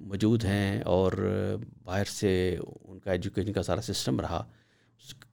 [0.00, 1.12] موجود ہیں اور
[1.84, 2.56] باہر سے
[2.88, 4.42] ان کا ایجوکیشن کا سارا سسٹم رہا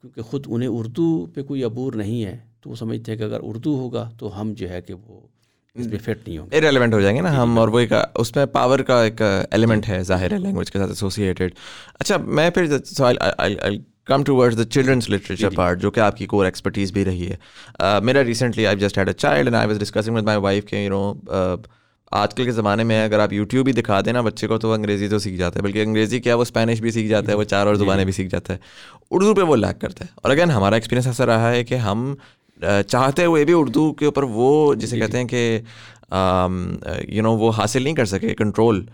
[0.02, 3.40] کیونکہ خود انہیں اردو پہ کوئی عبور نہیں ہے تو وہ سمجھتے ہیں کہ اگر
[3.42, 5.20] اردو ہوگا تو ہم جو ہے کہ وہ
[5.76, 7.92] اس میں فٹ نہیں ہوں گے۔ ریلیونٹ ہو جائیں گے نا ہم اور وہ ایک
[8.16, 11.52] اس میں پاور کا ایک ایلیمنٹ ہے ظاہر ہے لینگویج کے ساتھ ایسوسیٹیڈ
[12.00, 13.18] اچھا میں پھر سوال
[14.06, 18.00] come towards the children's literature part جو کہ آپ کی کور ایکسپرٹیز بھی رہی ہے۔
[18.04, 20.84] میرا recently I just had a child and I was discussing with my wife کے
[20.84, 21.14] یو نو
[22.12, 24.70] آج کل کے زمانے میں اگر آپ یوٹیوب ہی دکھا دیں نا بچے کو تو
[24.70, 27.38] وہ انگریزی تو سیکھ جاتا ہے بلکہ انگریزی کیا وہ اسپینش بھی سیکھ جاتا ہے
[27.38, 28.60] وہ چار اور جی۔ زبانیں بھی سیکھ جاتا ہے
[29.12, 32.14] اردو پہ وہ لیک کرتا ہے اور اگین ہمارا ایکسپیرینس ایسا رہا ہے کہ ہم
[32.88, 35.60] چاہتے ہوئے بھی اردو کے اوپر وہ جسے جی۔ کہتے ہیں کہ
[37.08, 38.86] یو نو وہ حاصل نہیں کر سکے کنٹرول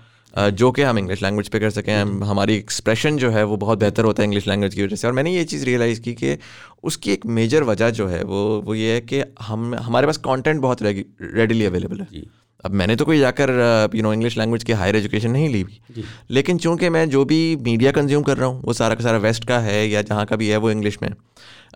[0.54, 4.04] جو کہ ہم انگلش لینگویج پہ کر سکیں ہماری ایکسپریشن جو ہے وہ بہت بہتر
[4.04, 6.36] ہوتا ہے انگلش لینگویج کی وجہ سے اور میں نے یہ چیز ریئلائز کی کہ
[6.84, 10.18] اس کی ایک میجر وجہ جو ہے وہ وہ یہ ہے کہ ہم ہمارے پاس
[10.20, 12.24] کانٹینٹ بہت ریڈیلی اویلیبل ہے جی۔
[12.64, 13.50] اب میں نے تو کوئی جا کر
[13.94, 17.24] یو نو انگلش لینگویج کی ہائر ایجوکیشن نہیں لی بھی۔ جی۔ لیکن چونکہ میں جو
[17.24, 20.26] بھی میڈیا کنزیوم کر رہا ہوں وہ سارا کا سارا ویسٹ کا ہے یا جہاں
[20.26, 21.10] کا بھی ہے وہ انگلش میں۔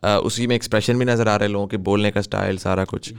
[0.03, 3.13] اسی میں ایکسپریشن بھی نظر آ رہے لوگوں کے بولنے کا اسٹائل سارا کچھ۔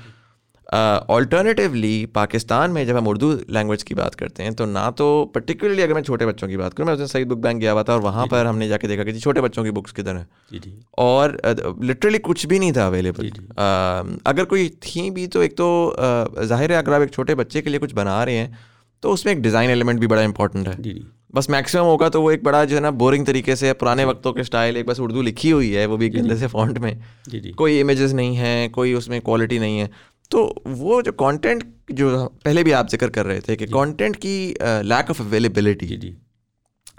[0.68, 5.82] آلٹرنیٹیولی پاکستان میں جب ہم اردو لینگویج کی بات کرتے ہیں تو نہ تو پرٹیکولرلی
[5.82, 7.82] اگر میں چھوٹے بچوں کی بات کروں میں اس دن سعید بک بینک گیا ہوا
[7.82, 9.64] تھا اور وہاں جی، پر جی۔ ہم نے جا کے دیکھا کہ جی چھوٹے بچوں
[9.64, 11.30] کی بکس کدھر ہیں جی، اور
[11.82, 15.94] لٹرلی کچھ بھی نہیں تھا اویلیبل اگر کوئی تھیں بھی تو ایک تو
[16.42, 18.48] ظاہر ہے اگر آپ ایک چھوٹے بچے کے لیے کچھ بنا رہے ہیں
[19.02, 20.92] تو اس میں ایک ڈیزائن ایلیمنٹ بھی بڑا امپورٹنٹ ہے۔
[21.34, 24.32] بس میکسیمم ہوگا تو وہ ایک بڑا جو ہے نا بورنگ طریقے سے پرانے وقتوں
[24.32, 26.92] کے اسٹائل ایک بس اردو لکھی ہوئی ہے وہ بھی گندے سے فونٹ میں۔
[27.56, 29.86] کوئی امیجز نہیں ہیں کوئی اس میں کوالٹی نہیں ہے۔
[30.30, 34.20] تو وہ جو کانٹینٹ جو پہلے بھی آپ ذکر کر رہے تھے کہ کانٹینٹ جی۔
[34.22, 36.12] کی لیک آف اویلیبلٹی جی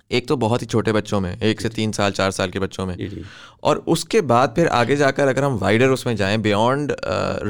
[0.10, 2.86] ایک تو بہت ہی چھوٹے بچوں میں ایک سے تین سال چار سال کے بچوں
[2.86, 3.22] میں۔ جی،
[3.60, 6.92] اور اس کے بعد پھر آگے جا کر اگر ہم وائڈر اس میں جائیں beyond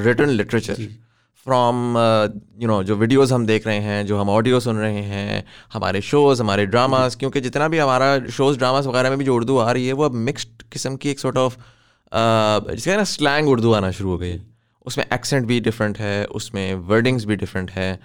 [0.05, 0.81] written literature
[1.45, 1.97] from
[2.57, 5.41] you know جو ویڈیوز ہم دیکھ رہے ہیں جو ہم آڈیو سن رہے ہیں
[5.75, 9.59] ہمارے شوز ہمارے ڈراماز کیونکہ جتنا بھی ہمارا شوز ڈراماز وغیرہ میں بھی جو اردو
[9.59, 11.57] آ رہی ہے وہ اب مکسڈ قسم کی ایک سارٹ آف
[12.73, 14.37] جس کا نا سلینگ اردو آنا شروع ہو گئی ہے۔
[14.85, 17.95] اس میں ایکسنٹ بھی ڈفرینٹ ہے، اس میں ورڈنگس بھی ڈفرینٹ ہے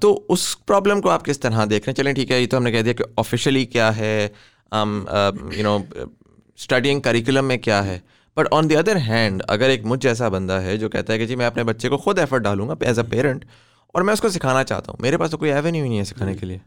[0.00, 2.56] تو اس پرابلم کو آپ کس طرح دیکھ رہے ہیں؟ چلیں ٹھیک ہے، یہ تو
[2.56, 4.28] ہم نے کہہ دیا کہ آفیشلی کیا ہے
[4.72, 7.98] یو نو اسٹڈینگ کریکولم میں کیا ہے۔
[8.36, 11.26] But on the other hand اگر ایک مجھ جیسا بندہ ہے جو کہتا ہے کہ
[11.26, 13.44] جی میں اپنے بچے کو خود ایفرٹ ڈالوں گا ایز اے پیرنٹ
[13.94, 16.34] اور میں اس کو سکھانا چاہتا ہوں، میرے پاس تو کوئی ایونیو نہیں ہے سکھانے
[16.34, 16.58] کے لیے۔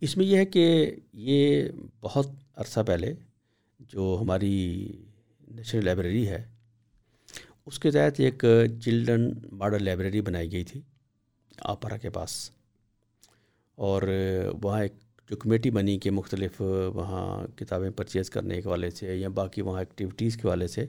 [0.00, 1.68] اس میں یہ ہے کہ یہ
[2.02, 3.12] بہت عرصہ پہلے
[3.92, 4.56] جو ہماری
[5.48, 6.42] نیشنل لائبریری ہے
[7.66, 8.44] اس کے تحت ایک
[8.84, 10.80] چلڈرن ماڈل لائبریری بنائی گئی تھی،
[11.60, 12.50] آپرا کے پاس۔
[13.74, 14.02] اور
[14.62, 14.92] وہاں ایک
[15.30, 16.60] جو کمیٹی بنی کہ مختلف
[16.94, 20.86] وہاں کتابیں پرچیز کرنے کے والے سے یا باقی وہاں ایکٹیویٹیز کے والے سے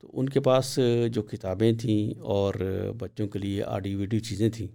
[0.00, 0.78] تو ان کے پاس
[1.12, 2.54] جو کتابیں تھیں اور
[2.98, 4.68] بچوں کے لیے آڈیو ویڈیو چیزیں تھیں،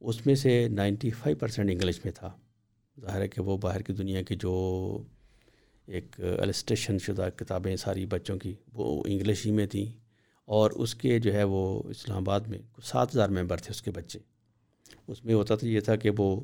[0.00, 2.30] اس میں سے نائنٹی فائیو پرسینٹ انگلش میں تھا۔
[3.00, 4.54] ظاہر ہے کہ وہ باہر کی دنیا کی جو
[5.86, 10.01] ایک السٹیشن شدہ کتابیں ساری بچوں کی، وہ انگلش ہی میں تھیں۔
[10.52, 13.90] اور اس کے جو ہے وہ اسلام آباد میں سات ہزار ممبر تھے اس کے
[13.90, 14.18] بچے۔
[15.08, 16.40] اس میں ہوتا تو یہ تھا کہ وہ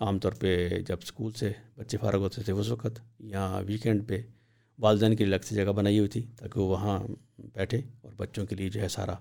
[0.00, 4.22] عام طور پہ جب اسکول سے بچے فارغ ہوتے تھے اس وقت، یا ویکینڈ پہ
[4.78, 6.98] والدین کی الگ سے جگہ بنائی ہوئی تھی تاکہ وہ وہاں
[7.54, 9.14] بیٹھے اور بچوں کے لیے جو ہے سارا۔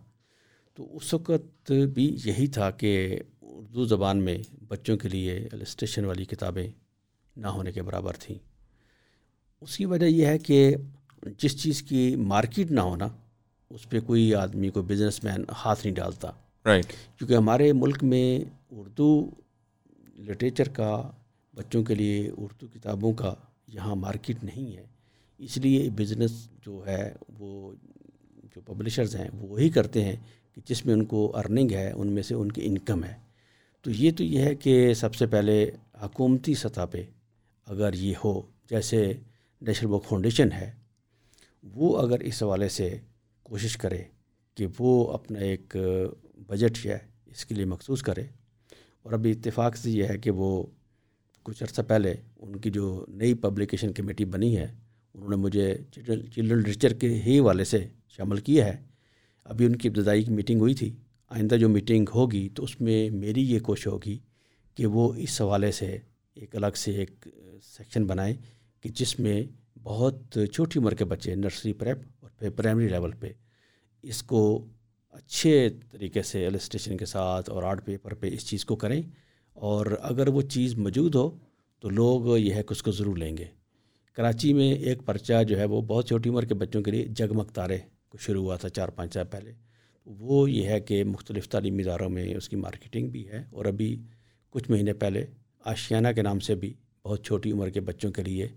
[0.73, 6.25] تو اس وقت بھی یہی تھا کہ اردو زبان میں بچوں کے لیے السٹیشن والی
[6.25, 6.67] کتابیں
[7.37, 8.37] نہ ہونے کے برابر تھیں۔
[9.61, 10.75] اس کی وجہ یہ ہے کہ
[11.37, 13.07] جس چیز کی مارکیٹ نہ ہونا
[13.73, 16.31] اس پہ کوئی آدمی کوئی بزنس مین ہاتھ نہیں ڈالتا۔
[16.65, 16.85] رائٹ
[17.17, 18.39] کیونکہ ہمارے ملک میں
[18.71, 19.29] اردو
[20.19, 21.11] لٹریچر کا
[21.55, 23.35] بچوں کے لیے اردو کتابوں کا
[23.67, 24.85] یہاں مارکیٹ نہیں ہے۔
[25.37, 27.73] اس لیے بزنس جو ہے وہ
[28.55, 30.15] جو پبلشرز ہیں وہ وہی کرتے ہیں
[30.55, 33.13] کہ جس میں ان کو ارننگ ہے ان میں سے ان کی انکم ہے۔
[33.81, 37.03] تو یہ تو یہ ہے کہ سب سے پہلے حکومتی سطح پہ
[37.65, 39.13] اگر یہ ہو جیسے
[39.61, 40.71] نیشنل بک فاؤنڈیشن ہے
[41.63, 42.97] وہ اگر اس حوالے سے
[43.51, 44.01] کوشش کرے
[44.55, 45.77] کہ وہ اپنا ایک
[46.47, 48.23] بجٹ ہے اس کے لیے مخصوص کرے۔
[49.03, 50.65] اور ابھی اتفاق سے یہ ہے کہ وہ
[51.43, 54.67] کچھ عرصہ پہلے ان کی جو نئی پبلیکیشن کمیٹی بنی ہے،
[55.13, 58.83] انہوں نے مجھے چلڈرن لٹریچر کے ہی والے سے شامل کیا ہے۔
[59.43, 60.95] ابھی ان کی ابتدائی میٹنگ ہوئی تھی۔
[61.29, 64.19] آئندہ جو میٹنگ ہوگی تو اس میں میری یہ کوشش ہوگی
[64.75, 65.97] کہ وہ اس حوالے سے
[66.33, 67.27] ایک الگ سے ایک
[67.63, 68.35] سیکشن بنائیں
[68.81, 69.43] کہ جس میں
[69.83, 73.31] بہت چھوٹی عمر کے بچے نرسری پریپ اور پھر پرائمری لیول پہ
[74.01, 74.65] اس کو
[75.11, 79.01] اچھے طریقے سے السٹیشن کے ساتھ اور آرٹ پیپر پہ اس چیز کو کریں
[79.53, 81.37] اور اگر وہ چیز موجود ہو
[81.79, 83.45] تو لوگ یہ ہے کہ اس کو ضرور لیں گے۔
[84.13, 87.43] کراچی میں ایک پرچہ جو ہے وہ بہت چھوٹی عمر کے بچوں کے لیے جگمگ
[87.43, 87.77] تارے
[88.09, 89.51] کو شروع ہوا تھا چار پانچ سال پہلے۔
[90.05, 94.01] وہ یہ ہے کہ مختلف تعلیمی اداروں میں اس کی مارکیٹنگ بھی ہے اور ابھی
[94.49, 95.25] کچھ مہینے پہلے
[95.59, 96.73] آشیانہ کے نام سے بھی
[97.05, 98.47] بہت چھوٹی عمر کے بچوں کے لیے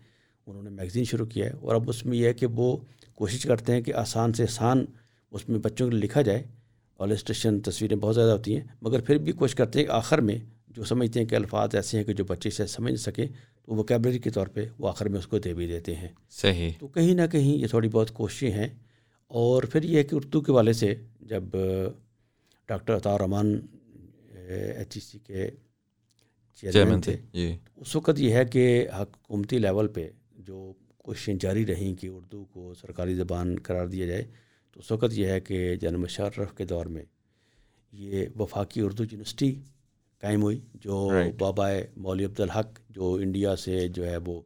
[0.47, 2.77] انہوں نے میگزین شروع کیا ہے اور اب اس میں یہ ہے کہ وہ
[3.15, 4.85] کوشش کرتے ہیں کہ آسان سے آسان
[5.35, 6.43] اس میں بچوں کے لکھا جائے
[6.97, 10.19] اور اسٹیشن تصویریں بہت زیادہ ہوتی ہیں مگر پھر بھی کوشش کرتے ہیں کہ آخر
[10.19, 13.27] میں جو سمجھتے ہیں کہ الفاظ ایسے ہیں کہ جو بچے سے سمجھ سکیں
[13.65, 16.09] تو وہ کیبلری کے طور پہ وہ آخر میں اس کو دے بھی دیتے ہیں۔
[16.31, 18.69] صحیح۔ تو کہیں نہ کہیں یہ تھوڑی بہت کوششیں ہیں۔
[19.27, 21.45] اور پھر یہ ہے کہ اردو کے والے سے جب
[22.69, 23.61] ڈاکٹر عطا رحمان
[24.33, 25.51] ایچ ای سی کے
[26.55, 31.95] چیئرمین تھے جی۔ اس وقت یہ ہے کہ حکومتی لیول پہ جو کوششیں جاری رہیں
[31.95, 34.25] کہ اردو کو سرکاری زبان قرار دیا جائے
[34.75, 37.03] تو اس وقت یہ ہے کہ جنم مشرف کے دور میں
[37.93, 39.61] یہ وفاقی اردو یونیورسٹی
[40.21, 44.41] قائم ہوئی جو بابا مولوی عبدالحق جو انڈیا سے جو ہے وہ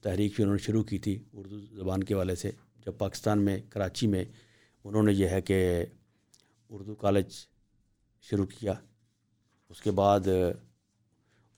[0.00, 2.50] تحریک انہوں نے شروع کی تھی اردو زبان کے والے سے
[2.86, 4.24] جب پاکستان میں کراچی میں
[4.84, 5.86] انہوں نے یہ ہے کہ
[6.70, 7.32] اردو کالج
[8.22, 8.72] شروع کیا۔
[9.68, 10.20] اس کے بعد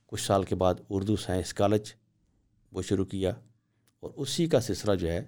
[0.07, 1.93] کچھ سال کے بعد اردو سائنس کالج
[2.73, 3.33] وہ شروع کیا۔
[4.01, 5.25] اور اسی کا سلسلہ جو ہے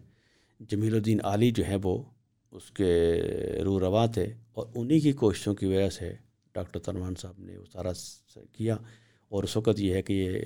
[0.69, 2.03] جمیل الدین علی جو ہیں وہ
[2.53, 3.13] اس کے
[3.65, 6.13] رو رواں تھے اور انہی کی کوششوں کی وجہ سے
[6.53, 7.91] ڈاکٹر تنوان صاحب نے وہ سارا
[8.53, 8.77] کیا
[9.29, 10.39] اور اس وقت یہ ہے کہ یہ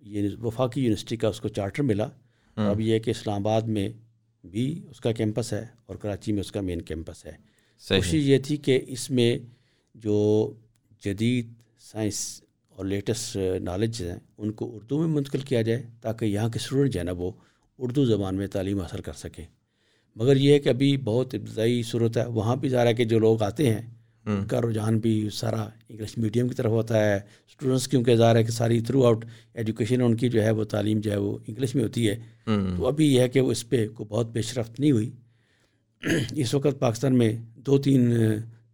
[0.00, 2.04] یہ وفاقی یونیورسٹی کا اس کو چارٹر ملا
[2.54, 3.88] اور اب یہ کہ اسلام آباد میں
[4.44, 7.32] بھی اس کا کیمپس ہے اور کراچی میں اس کا مین کیمپس ہے۔
[7.88, 9.38] کوشش یہ تھی کہ اس میں
[9.94, 10.52] جو
[11.04, 11.46] جدید
[11.78, 16.58] سائنس اور لیٹسٹ نالج ہیں ان کو اردو میں منتقل کیا جائے تاکہ یہاں کے
[16.58, 17.30] اسٹوڈنٹ جو ہے نا وہ
[17.78, 19.46] اردو زبان میں تعلیم حاصل کر سکیں۔
[20.16, 23.18] مگر یہ ہے کہ ابھی بہت ابتدائی صورت ہے وہاں بھی ظاہر ہے کہ جو
[23.18, 23.82] لوگ آتے ہیں
[24.26, 28.44] ان کا رجحان بھی سارا انگلش میڈیم کی طرف ہوتا ہے۔ اسٹوڈنٹس کیونکہ ظاہر ہے
[28.44, 31.74] کہ ساری تھرو آؤٹ ایجوکیشن ان کی جو ہے وہ تعلیم جو ہے وہ انگلش
[31.74, 32.16] میں ہوتی ہے۔
[32.76, 35.10] تو ابھی یہ ہے کہ وہ اس پہ کوئی بہت پیش رفت نہیں ہوئی۔
[36.34, 38.14] اس وقت پاکستان میں دو تین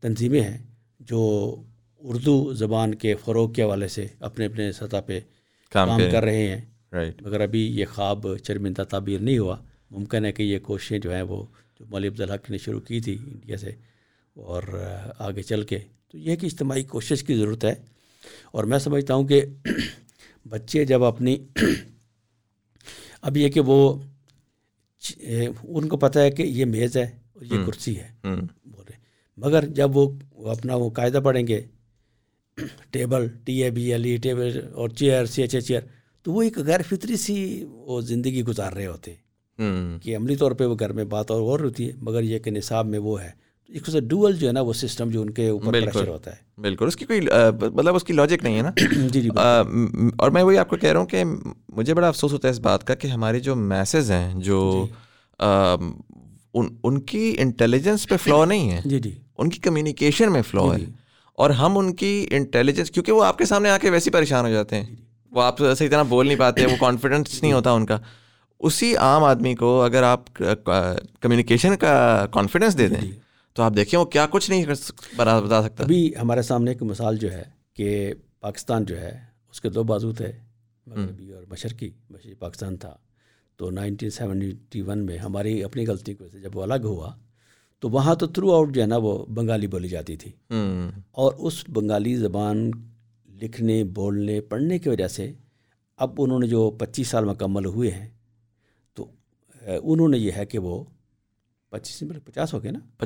[0.01, 0.59] تنظیمیں ہیں
[1.01, 1.57] جو
[1.99, 5.21] اردو زبان کے فروغ کے حوالے سے اپنے اپنے سطح پہ
[5.71, 6.61] کام کر رہے ہیں۔
[7.21, 9.57] مگر ابھی یہ خواب شرمندہ تعبیر نہیں ہوا۔
[9.91, 11.45] ممکن ہے کہ یہ کوششیں جو ہیں وہ
[11.81, 13.71] جو مولب الحق نے شروع کی تھی انڈیا سے
[14.37, 14.63] اور
[15.19, 17.75] آگے چل کے تو یہ کہ اجتماعی کوشش کی ضرورت ہے۔
[18.51, 19.45] اور میں سمجھتا ہوں کہ
[20.47, 21.37] بچے جب اپنی
[23.21, 24.03] اب یہ کہ وہ
[25.63, 28.99] ان کو پتہ ہے کہ یہ میز ہے اور یہ کرسی ہے۔ بول رہے
[29.37, 30.11] مگر جب وہ
[30.51, 31.67] اپنا وہ قاعدہ پڑھیں گے
[32.91, 35.81] table T A B L E table اور chair C H A chair
[36.23, 39.26] تو وہ ایک غیر فطری سی وہ زندگی گزار رہے ہوتے۔ ہیں
[40.03, 42.51] کہ عملی طور پہ وہ گھر میں بات اور غور ہوتی ہے مگر یہ کہ
[42.51, 45.73] نصاب میں وہ ہے۔ ایک ڈوئل جو ہے نا وہ سسٹم جو ان کے اوپر
[45.73, 47.21] پریشر ہوتا ہے۔ بالکل۔ اس کی کوئی
[47.73, 48.71] مطلب اس کی لاجک نہیں ہے نا؟
[49.13, 49.29] جی جی
[50.17, 51.25] اور میں وہی آپ کو کہہ رہا ہوں کہ
[51.69, 55.45] مجھے بڑا افسوس ہوتا ہے اس بات کا کہ ہماری جو میسز ہیں جو جی۔
[56.85, 60.85] ان کی انٹیلیجنس پہ فلو نہیں ہے۔ جی جی۔ ان کی کمیونیکیشن میں فلو جی،
[60.85, 60.91] ہے۔
[61.35, 64.51] اور ہم ان کی انٹیلیجنس کیونکہ وہ آپ کے سامنے آ کے ویسے پریشان ہو
[64.51, 64.97] جاتے ہیں۔
[65.31, 67.99] وہ آپ صحیح طرح بول نہیں پاتے وہ کانفیڈنس نہیں ہوتا ان کا۔
[68.59, 70.35] اسی عام آدمی کو اگر آپ
[71.21, 73.01] کمیونیکیشن کا کانفیڈنس دے دیں
[73.55, 74.65] تو آپ دیکھیں وہ کیا کچھ نہیں
[75.17, 77.43] بتا سکتا۔ ابھی ہمارے سامنے ایک مثال جو ہے
[77.75, 80.33] کہ پاکستان جو ہے اس کے دو بازو تھے
[80.87, 82.97] مغربی اور مشرقی مشرقی پاکستان تھا۔
[83.57, 87.15] تو نائنٹین سیونٹی ون میں ہماری اپنی غلطی کی وجہ سے جب وہ الگ ہوا
[87.79, 90.33] تو وہاں تو تھرو آؤٹ جو ہے نا وہ بنگالی بولی جاتی تھی۔
[91.11, 92.71] اور اس بنگالی زبان
[93.43, 95.33] لکھنے بولنے پڑھنے کی وجہ سے
[95.97, 98.09] اب انہوں نے جو پچیس سال مکمل ہوئے ہیں
[99.67, 100.85] انہوں نے یہ ہے کہ وہ
[101.71, 103.05] پچیس پچاس ہو گئے نا؟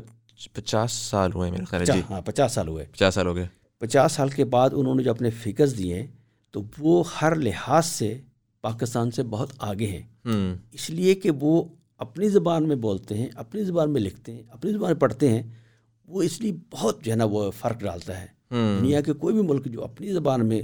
[0.53, 3.47] پچاس سال ہوئے میرے خیال جی۔ ہاں پچاس سال ہوئے۔ پچاس سال ہو گئے۔
[3.79, 6.07] پچاس سال کے بعد انہوں نے جو اپنے فکرز دیے
[6.51, 8.21] تو وہ ہر لحاظ سے
[8.61, 10.03] پاکستان سے بہت آگے ہیں۔
[10.73, 11.65] اس لیے کہ وہ
[11.99, 15.43] اپنی زبان میں بولتے ہیں اپنی زبان میں لکھتے ہیں اپنی زبان میں پڑھتے ہیں
[16.09, 19.43] وہ اس لیے بہت جو ہے نا وہ فرق ڈالتا ہے۔ دنیا کے کوئی بھی
[19.43, 20.63] ملک جو اپنی زبان میں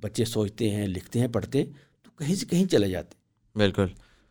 [0.00, 1.72] بچے سوچتے ہیں لکھتے ہیں پڑھتے ہیں
[2.02, 3.86] تو کہیں سے کہیں چلے جاتے ہیں۔ بالکل۔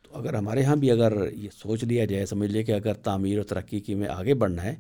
[0.10, 3.40] تو اگر ہمارے ہاں بھی اگر یہ سوچ لیا جائے سمجھ لے کہ اگر تعمیر
[3.40, 4.76] و ترقی کی میں آگے بڑھنا ہے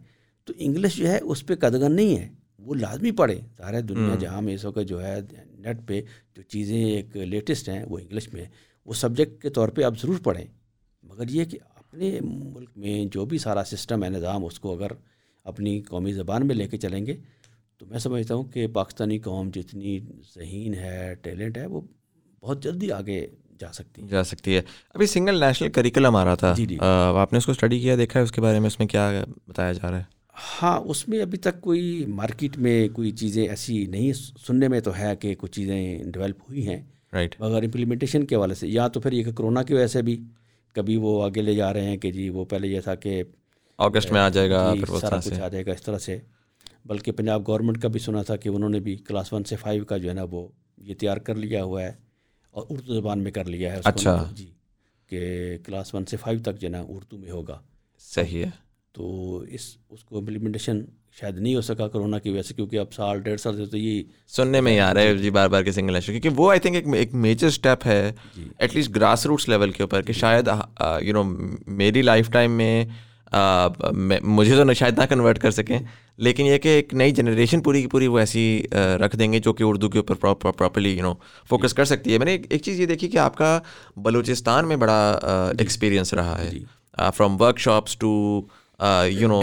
[0.45, 4.41] تو انگلش جو ہے اس پہ قدغن نہیں ہے وہ لازمی پڑھیں ظاہر دنیا جہاں
[4.41, 5.19] میں اس وقت جو ہے
[5.59, 6.01] نیٹ پہ
[6.35, 8.45] جو چیزیں ایک لیٹسٹ ہیں وہ انگلش میں
[8.85, 10.45] وہ سبجیکٹ کے طور پہ آپ ضرور پڑھیں۔
[11.03, 14.87] مگر یہ کہ اپنے ملک میں جو بھی سارا سسٹم ہے نظام اس کو اگر
[15.43, 17.15] اپنی قومی زبان میں لے کے چلیں گے
[17.77, 19.99] تو میں سمجھتا ہوں کہ پاکستانی قوم جتنی
[20.35, 21.81] ذہین ہے ٹیلنٹ ہے وہ
[22.41, 23.27] بہت جلدی آگے
[23.59, 24.61] جا سکتی جا سکتی ہے۔
[24.93, 27.95] ابھی سنگل نیشنل کریکلم آ رہا تھا۔ جی جی۔ آپ نے اس کو اسٹڈی کیا
[27.95, 30.03] دیکھا ہے؟ اس کے بارے میں اس میں کیا بتایا جا رہا ہے؟
[30.61, 34.13] ہاں اس میں ابھی تک کوئی مارکیٹ میں کوئی چیزیں ایسی نہیں
[34.47, 38.53] سننے میں تو ہے کہ کچھ چیزیں ڈیولپ ہوئی ہیں۔ رائٹ مگر امپلیمنٹیشن کے حوالے
[38.53, 40.21] سے یا تو پھر یہ کرونا کی وجہ سے بھی
[40.75, 43.23] کبھی وہ آگے لے جا رہے ہیں کہ جی وہ پہلے یہ تھا کہ
[43.77, 46.17] اگست میں آ جائے گا جی، سارا کچھ آ جائے گا اس طرح سے۔
[46.85, 49.85] بلکہ پنجاب گورنمنٹ کا بھی سنا تھا کہ انہوں نے بھی کلاس ون سے فائیو
[49.85, 51.91] کا جو ہے نا وہ یہ تیار کر لیا ہوا ہے۔
[52.57, 54.45] اور اردو زبان میں کر لیا ہے۔ اچھا۔ جی
[55.09, 57.59] کہ کلاس ون سے فائیو تک جو ہے نا اردو میں ہوگا۔
[57.99, 58.49] صحیح ہے۔
[58.95, 60.81] تو اس اس کو امپلیمنٹیشن
[61.19, 63.77] شاید نہیں ہو سکا کرونا کی وجہ سے کیونکہ اب سال ڈیڑھ سال سے تو
[63.77, 66.49] یہ سننے میں ہی آ رہا ہے جی بار بار کے سنگل نیشنل کیونکہ وہ
[66.49, 68.11] آئی تھنک ایک میجر اسٹیپ ہے
[68.57, 70.49] at least grass roots level کے اوپر کہ شاید
[71.01, 71.23] یو نو
[71.67, 72.85] میری لائف ٹائم میں
[73.31, 75.79] مجھے تو شاید نہ کنورٹ کر سکیں۔
[76.17, 79.53] لیکن یہ کہ ایک نئی جنریشن پوری کی پوری وہ ایسی رکھ دیں گے جو
[79.53, 81.13] کہ اردو کے اوپر پراپرلی یو نو
[81.49, 83.59] فوکس کر سکتی ہے۔ میں نے ایک چیز یہ دیکھی کہ آپ کا
[83.97, 84.99] بلوچستان میں بڑا
[85.59, 88.41] ایکسپیرینس رہا ہے۔ From workshops to
[89.09, 89.41] you know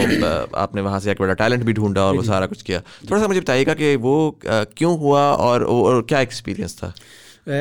[0.53, 3.21] آپ نے وہاں سے ایک بڑا ٹیلنٹ بھی ڈھونڈا اور وہ سارا کچھ کیا۔ تھوڑا
[3.21, 4.31] سا مجھے بتائیے گا کہ وہ
[4.75, 6.91] کیوں ہوا اور کیا ایکسپیرینس تھا؟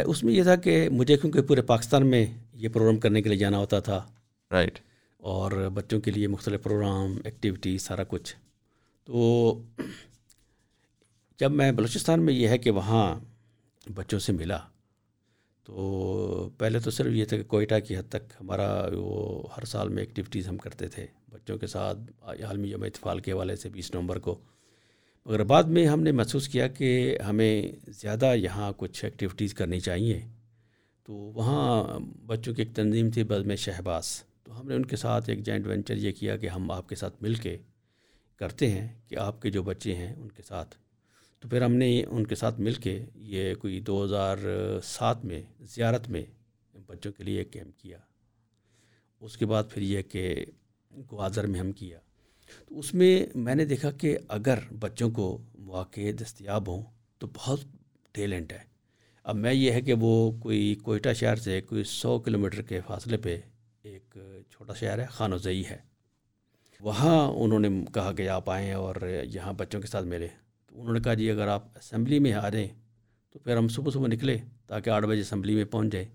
[0.07, 3.39] اس میں یہ تھا کہ مجھے کیونکہ پورے پاکستان میں یہ پروگرام کرنے کے لیے
[3.39, 4.01] جانا ہوتا تھا۔
[4.53, 4.79] رائٹ
[5.25, 8.35] اور بچوں کے لیے مختلف پروگرام ایکٹیویٹی سارا کچھ۔
[9.05, 9.63] تو
[11.39, 13.19] جب میں بلوچستان میں یہ ہے کہ وہاں
[13.95, 14.59] بچوں سے ملا،
[15.65, 19.89] تو پہلے تو صرف یہ تھا کہ کوئٹہ کی حد تک ہمارا وہ ہر سال
[19.89, 23.95] میں ایکٹیویٹیز ہم کرتے تھے، بچوں کے ساتھ عالمی جمع اتفال کے حوالے سے بیس
[23.95, 24.39] نومبر کو۔
[25.27, 30.21] مگر بعد میں ہم نے محسوس کیا کہ ہمیں زیادہ یہاں کچھ ایکٹیویٹیز کرنی چاہیے۔
[31.05, 34.97] تو وہاں بچوں کی ایک تنظیم تھی بز میں شہباز۔ تو ہم نے ان کے
[34.97, 37.59] ساتھ ایک جوائنٹ وینچر یہ کیا کہ ہم آپ کے ساتھ مل کے
[38.37, 40.75] کرتے ہیں کہ آپ کے جو بچے ہیں ان کے ساتھ۔
[41.41, 44.37] تو پھر ہم نے ان کے ساتھ مل کے یہ کوئی دو ہزار
[44.85, 46.25] سات میں زیارت میں
[46.87, 47.99] بچوں کے لیے ایک کیمپ کیا۔
[49.21, 50.45] اس کے بعد پھر یہ کہ
[51.13, 51.99] گوازر میں ہم کیا۔
[52.69, 56.83] تو اس میں میں نے دیکھا کہ اگر بچوں کو مواقع دستیاب ہوں
[57.19, 57.61] تو بہت
[58.13, 58.75] ٹیلنٹ ہے۔
[59.25, 62.81] اب میں یہ ہے کہ وہ کوئی کوئٹہ شہر سے کوئی سو کلو میٹر کے
[62.87, 63.41] فاصلے پہ
[63.85, 64.17] ایک
[64.51, 65.77] چھوٹا شہر ہے خانوزئی ہے۔
[66.81, 68.97] وہاں انہوں نے کہا کہ آپ آئیں اور
[69.35, 70.29] یہاں بچوں کے ساتھ ملے
[70.67, 72.69] تو انہوں نے کہا جی اگر آپ اسمبلی میں آ جائیں
[73.31, 76.09] تو پھر ہم صبح صبح نکلے تاکہ آٹھ بجے اسمبلی میں پہنچ جائیں۔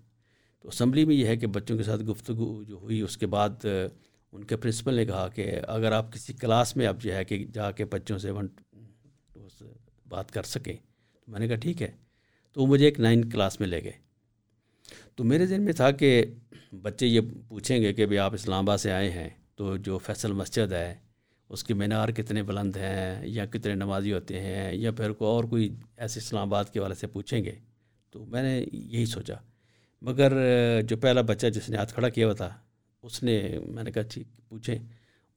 [0.60, 3.66] تو اسمبلی میں یہ ہے کہ بچوں کے ساتھ گفتگو جو ہوئی، اس کے بعد
[4.32, 7.46] ان کے پرنسپل نے کہا کہ اگر آپ کسی کلاس میں اب جو ہے کہ
[7.52, 8.48] جا کے بچوں سے ون
[10.08, 10.76] بات کر سکیں۔
[11.24, 11.90] تو میں نے کہا ٹھیک ہے۔
[12.52, 13.92] تو وہ مجھے ایک نائن کلاس میں لے گئے۔
[15.14, 16.26] تو میرے ذہن میں تھا کہ
[16.72, 20.32] بچے یہ پوچھیں گے کہ بھائی آپ اسلام آباد سے آئے ہیں تو جو فیصل
[20.32, 20.94] مسجد ہے
[21.48, 25.44] اس کے مینار کتنے بلند ہیں یا کتنے نمازی ہوتے ہیں یا پھر کو اور
[25.44, 27.52] کوئی ایسے اسلام آباد کے والے سے پوچھیں گے؟
[28.10, 29.34] تو میں نے یہی سوچا۔
[30.02, 30.32] مگر
[30.82, 32.50] جو پہلا بچہ جس نے ہاتھ کھڑا کیا ہوا تھا
[33.02, 34.78] اس نے میں نے کہا ٹھیک پوچھیں۔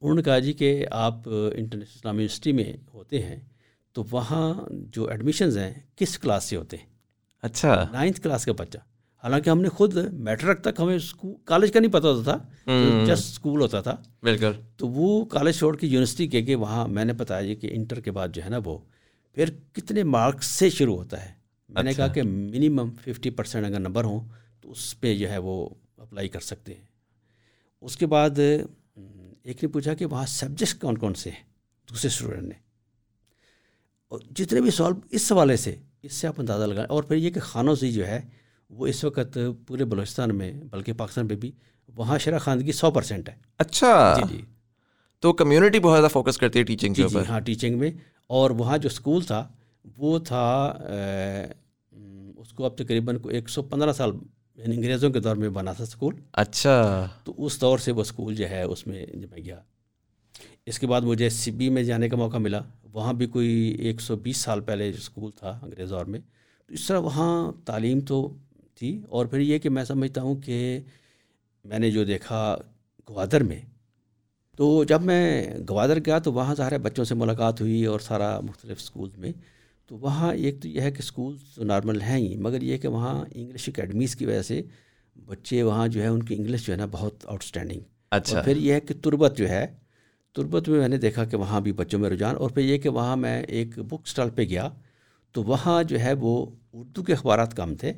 [0.00, 3.36] انہوں نے کہا جی کہ آپ انٹرنیشنل اسلام یونیورسٹی میں ہوتے ہیں
[3.92, 6.86] تو وہاں جو ایڈمیشنز ہیں کس کلاس سے ہوتے ہیں؟
[7.42, 8.78] اچھا۔ نائنتھ کلاس کا بچہ۔
[9.24, 10.98] حالانکہ ہم نے خود میٹرک تک ہمیں
[11.44, 12.44] کالج کا نہیں پتہ ہوتا تھا
[13.06, 17.04] جسٹ اسکول ہوتا تھا۔ بالکل۔ تو وہ کالج چھوڑ کے یونیورسٹی کے کہ وہاں میں
[17.04, 18.78] نے بتایا جی کہ انٹر کے بعد جو ہے نا وہ
[19.34, 21.32] پھر کتنے مارکس سے شروع ہوتا ہے۔
[21.68, 24.20] میں نے کہا اچھا۔ کہ منیمم ففٹی پرسینٹ اگر نمبر ہوں
[24.60, 26.84] تو اس پہ جو ہے وہ اپلائی کر سکتے ہیں۔
[27.80, 28.38] اس کے بعد
[29.42, 31.42] ایک نے پوچھا کہ وہاں سبجیکٹ کون کون سے ہیں؟
[31.90, 32.54] دوسرے اسٹوڈنٹ نے۔
[34.08, 37.30] اور جتنے بھی سوال اس حوالے سے اس سے آپ اندازہ لگائیں اور پھر یہ
[37.30, 41.52] کہ خانوں سے جو ہے وہ اس وقت پورے بلوچستان میں بلکہ پاکستان میں بھی
[41.96, 44.42] وہاں شرح خواندگی سو پرسینٹ ہے۔ اچھا۔ جی جی۔
[45.20, 47.90] تو کمیونٹی بہت زیادہ فوکس کرتی ہے ٹیچنگ جی جی ہاں ٹیچنگ میں۔
[48.26, 49.48] اور وہاں جو اسکول تھا
[49.96, 50.74] وہ تھا
[52.36, 54.10] اس کو اب تقریباً ایک سو پندرہ سال
[54.56, 58.34] یعنی انگریزوں کے دور میں بنا تھا اسکول اچھا۔ تو اس دور سے وہ اسکول
[58.34, 59.60] جو ہے اس میں جب میں گیا۔
[60.66, 62.60] اس کے بعد مجھے سی بی میں جانے کا موقع ملا۔
[62.92, 66.20] وہاں بھی کوئی ایک سو بیس سال پہلے اسکول تھا انگریز دور میں۔
[66.66, 68.34] تو اس طرح وہاں تعلیم تو
[68.74, 70.80] تھی اور پھر یہ کہ میں سمجھتا ہوں کہ
[71.64, 72.56] میں نے جو دیکھا
[73.08, 73.60] گوادر میں
[74.56, 78.76] تو جب میں گوادر گیا تو وہاں ظاہر بچوں سے ملاقات ہوئی اور سارا مختلف
[78.80, 79.32] اسکول میں۔
[79.86, 82.88] تو وہاں ایک تو یہ ہے کہ اسکول تو نارمل ہیں ہی مگر یہ کہ
[82.88, 84.62] وہاں انگلش اکیڈمیز کی وجہ سے
[85.26, 88.56] بچے وہاں جو ہے ان کی انگلش جو ہے نا بہت آؤٹ اسٹینڈنگ اچھا پھر
[88.56, 89.66] یہ ہے کہ تربت جو ہے
[90.32, 92.88] تربت میں میں نے دیکھا کہ وہاں بھی بچوں میں رجحان۔ اور پھر یہ کہ
[92.88, 94.68] وہاں میں ایک بک اسٹال پہ گیا
[95.32, 97.92] تو وہاں جو ہے وہ اردو کے اخبارات کم تھے۔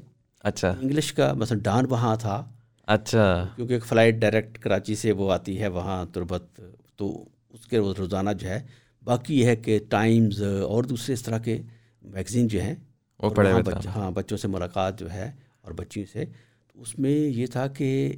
[0.47, 2.53] اچھا۔ انگلش کا مثلا ڈان وہاں تھا۔
[2.87, 6.61] اچھا۔ کیونکہ ایک فلائٹ ڈائریکٹ کراچی سے وہ آتی ہے وہاں تربت
[6.97, 8.63] تو اس کے روزانہ جو ہے۔
[9.05, 11.63] باقی یہ ہے کہ ٹائمز اور دوسرے اس طرح کے
[12.03, 12.75] میگزین جو ہیں
[13.19, 15.33] وہ پڑھے بچ- ہاں بچوں سے ملاقات جو ہے
[15.63, 16.25] اور بچیوں سے۔
[16.73, 18.13] تو اس میں یہ تھا کہ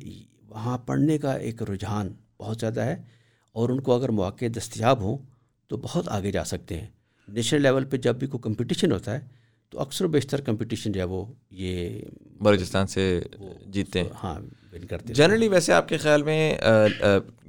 [0.48, 3.02] وہاں پڑھنے کا ایک رجحان بہت زیادہ ہے۔
[3.52, 5.18] اور ان کو اگر مواقع دستیاب ہوں
[5.66, 6.86] تو بہت آگے جا سکتے ہیں۔
[7.28, 9.20] نیشنل لیول پہ جب بھی کوئی کمپٹیشن ہوتا ہے
[9.72, 12.00] تو اکثر و بیشتر کمپٹیشن جو ہے وہ یہ
[12.40, 13.20] بلوچستان سے
[13.66, 14.34] جیتتے ہیں۔ ہاں
[14.72, 16.54] ون کرتے جنرلی ویسے آپ کے خیال میں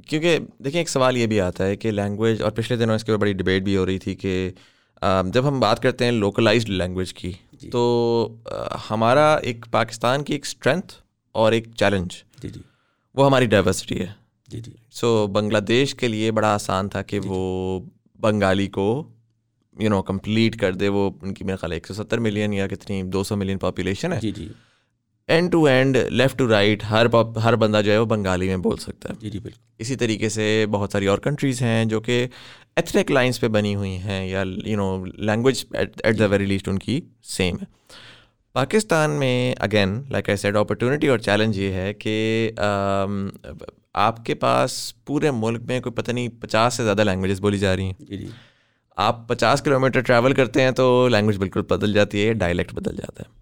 [0.07, 3.11] کیونکہ دیکھیں ایک سوال یہ بھی آتا ہے کہ لینگویج اور پچھلے دنوں اس کے
[3.11, 4.49] اوپر بڑی ڈبیٹ بھی ہو رہی تھی کہ
[5.33, 7.31] جب ہم بات کرتے ہیں لوکلائزڈ لینگویج کی
[7.71, 7.81] تو
[8.45, 10.93] آ، ہمارا ایک پاکستان کی ایک اسٹرینتھ
[11.35, 12.59] اور ایک چیلنج جی جی۔
[13.15, 14.07] وہ ہماری ڈائیورسٹی ہے۔
[14.49, 17.79] جی جی۔ سو بنگلہ دیش کے لیے بڑا آسان تھا کہ وہ
[18.19, 18.87] بنگالی کو
[19.79, 22.67] یو نو کمپلیٹ کر دے وہ ان کی میرا خیال ایک سو ستر ملین یا
[22.67, 24.47] کتنی دو سو ملین پاپولیشن ہے جی جی
[25.27, 27.05] end to end left to right ہر
[27.43, 30.29] ہر بندہ جو ہے وہ بنگالی میں بول سکتا ہے جی جی بالکل اسی طریقے
[30.29, 32.27] سے بہت ساری اور کنٹریز ہیں جو کہ
[32.75, 36.79] ایتھنک لائنس پہ بنی ہوئی ہیں یا you know language at the very least ان
[36.79, 37.65] کی سیم ہے
[38.53, 42.51] پاکستان میں again like I said opportunity اور چیلنج یہ ہے کہ
[43.93, 47.75] آپ کے پاس پورے ملک میں کوئی پتہ نہیں پچاس سے زیادہ لینگویجز بولی جا
[47.75, 48.27] رہی ہیں جی جی
[48.97, 52.95] آپ پچاس کلو میٹر ٹریول کرتے ہیں تو لینگویج بالکل بدل جاتی ہے ڈائلیکٹ بدل
[52.95, 53.37] جاتا ہے۔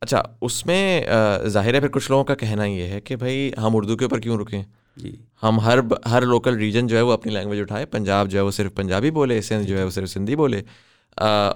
[0.00, 1.02] اچھا اس میں
[1.46, 4.18] ظاہر ہے پھر کچھ لوگوں کا کہنا یہ ہے کہ بھائی ہم اردو کے اوپر
[4.18, 4.62] کیوں رکیں؟
[4.96, 5.78] جی۔ ہم ہر
[6.10, 9.10] ہر لوکل ریجن جو ہے وہ اپنی لینگویج اٹھائے۔ پنجاب جو ہے وہ صرف پنجابی
[9.10, 10.62] بولے سندھ جو ہے وہ صرف سندھی بولے۔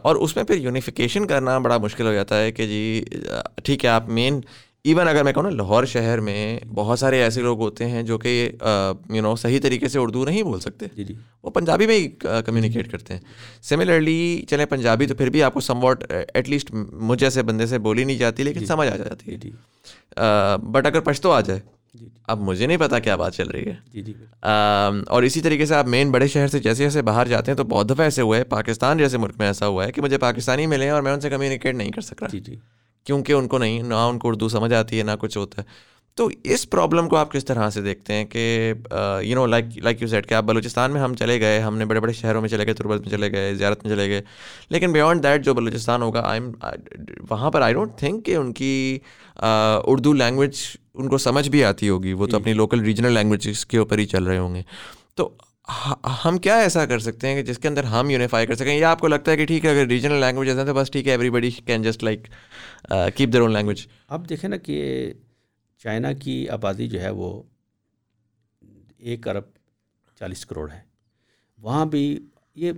[0.02, 3.04] اور اس میں پھر یونیفیکیشن کرنا بڑا مشکل ہو جاتا ہے کہ جی
[3.64, 4.40] ٹھیک ہے آپ مین
[4.84, 6.38] ایون اگر میں کہوں نا لاہور شہر میں
[6.74, 8.30] بہت سارے ایسے لوگ ہوتے ہیں جو کہ
[9.10, 12.08] یو نو صحیح طریقے سے اردو نہیں بول سکتے۔ جی جی۔ وہ پنجابی میں ہی
[12.46, 13.20] کمیونیکیٹ کرتے ہیں۔
[13.62, 14.16] سملرلی
[14.48, 16.70] چلیں پنجابی تو پھر بھی آپ کو سم واٹ ایٹ لیسٹ
[17.02, 20.24] مجھ جیسے بندے سے بولی نہیں جاتی لیکن سمجھ آ جاتی جی جی۔ ہے
[20.62, 21.60] بٹ اگر پشتو آ جائے
[21.94, 25.66] جی اب مجھے نہیں پتا کیا بات چل رہی ہے۔ جی جی۔ اور اسی طریقے
[25.66, 28.22] سے آپ مین بڑے شہر سے جیسے جیسے باہر جاتے ہیں تو بہت دفعہ ایسے
[28.22, 31.02] ہوا ہے پاکستان جیسے ملک میں ایسا ہوا ہے کہ مجھے پاکستانی ملے ہیں اور
[31.02, 32.56] میں ان سے کمیونیکیٹ نہیں کر سک رہا جی جی۔
[33.04, 35.92] کیونکہ ان کو نہیں نہ ان کو اردو سمجھ آتی ہے نہ کچھ ہوتا ہے۔
[36.14, 38.74] تو اس پرابلم کو آپ کس طرح سے دیکھتے ہیں کہ
[39.22, 41.84] you know like like you set کہ آپ بلوچستان میں ہم چلے گئے ہم نے
[41.84, 44.22] بڑے بڑے شہروں میں چلے گئے تربت میں چلے گئے زیارت میں چلے گئے۔
[44.68, 46.52] لیکن بیانڈ دیٹ جو بلوچستان ہوگا آئی ایم
[47.30, 48.98] وہاں پر آئی ڈونٹ تھنک کہ ان کی
[49.84, 50.54] اردو لینگویج
[50.94, 54.06] ان کو سمجھ بھی آتی ہوگی۔ وہ تو اپنی لوکل ریجنل لینگویجز کے اوپر ہی
[54.06, 54.62] چل رہے ہوں گے۔
[55.14, 55.30] تو
[55.68, 55.94] ہاں،
[56.24, 58.90] ہم کیا ایسا کر سکتے ہیں کہ جس کے اندر ہم یونیفائی کر سکیں؟ یا
[58.90, 61.12] آپ کو لگتا ہے کہ ٹھیک ہے، اگر ریجنل لینگویجز ہیں تو بس ٹھیک ہے
[61.30, 62.26] everybody can just like
[63.16, 65.12] keep their own language اب دیکھیں نا کہ
[65.82, 67.42] چائنا کی آبادی جو ہے وہ
[68.98, 69.44] ایک ارب
[70.18, 70.80] چالیس کروڑ ہے۔
[71.58, 72.04] وہاں بھی
[72.54, 72.72] یہ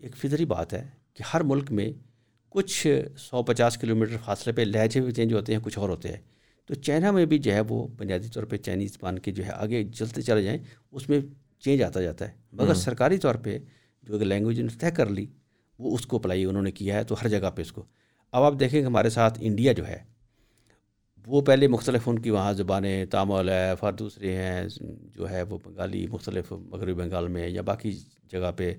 [0.00, 1.88] ایک فطری بات ہے کہ ہر ملک میں
[2.54, 2.86] کچھ
[3.18, 6.20] سو پچاس کلو میٹر فاصلے پہ لہجے بھی چینج ہوتے ہیں، کچھ اور ہوتے ہیں۔
[6.68, 9.50] تو چائنا میں بھی جو ہے وہ بنیادی طور پہ چائنیز زبان کے جو ہے
[9.52, 10.58] آگے چلتے چلے جائیں،
[10.92, 11.20] اس میں
[11.64, 13.58] چینج آتا جاتا ہے۔ مگر سرکاری طور پہ
[14.02, 15.26] جو لینگویج نے طے کر لی
[15.78, 17.84] وہ اس کو اپلائی انہوں نے کیا ہے تو ہر جگہ پہ اس کو۔
[18.32, 20.04] اب آپ دیکھیں کہ ہمارے ساتھ انڈیا جو ہے
[21.26, 24.68] وہ پہلے مختلف ان کی وہاں زبانیں تامل ہے فار دوسرے ہیں
[25.16, 27.92] جو ہے وہ بنگالی مختلف مغربی بنگال میں یا باقی
[28.28, 28.74] جگہ پہ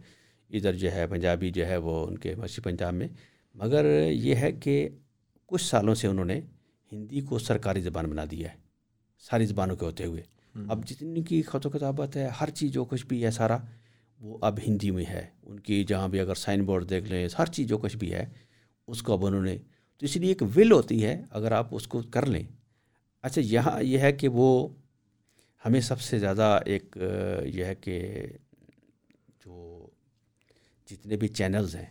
[0.49, 3.07] ادھر جو ہے پنجابی جو ہے وہ ان کے مشرقی پنجاب میں۔
[3.53, 4.89] مگر یہ ہے کہ
[5.45, 6.41] کچھ سالوں سے انہوں نے
[6.91, 8.57] ہندی کو سرکاری زبان بنا دیا ہے
[9.19, 12.85] ساری زبانوں کے ہوتے ہوئے۔ اب جتنی کی خط و کتابت ہے ہر چیز جو
[12.85, 13.57] کچھ بھی ہے سارا
[14.19, 17.45] وہ اب ہندی میں ہے۔ ان کی جہاں بھی اگر سائن بورڈ دیکھ لیں ہر
[17.45, 18.25] چیز جو کچھ بھی ہے
[18.87, 19.57] اس کو اب انہوں نے
[19.97, 22.43] تو اس لیے ایک ول ہوتی ہے اگر آپ اس کو کر لیں۔
[23.21, 24.67] اچھا یہاں یہ ہے کہ وہ
[25.65, 26.97] ہمیں سب سے زیادہ ایک
[27.45, 28.25] یہ ہے کہ
[29.45, 29.87] جو
[30.87, 31.85] جتنے بھی چینلز ہیں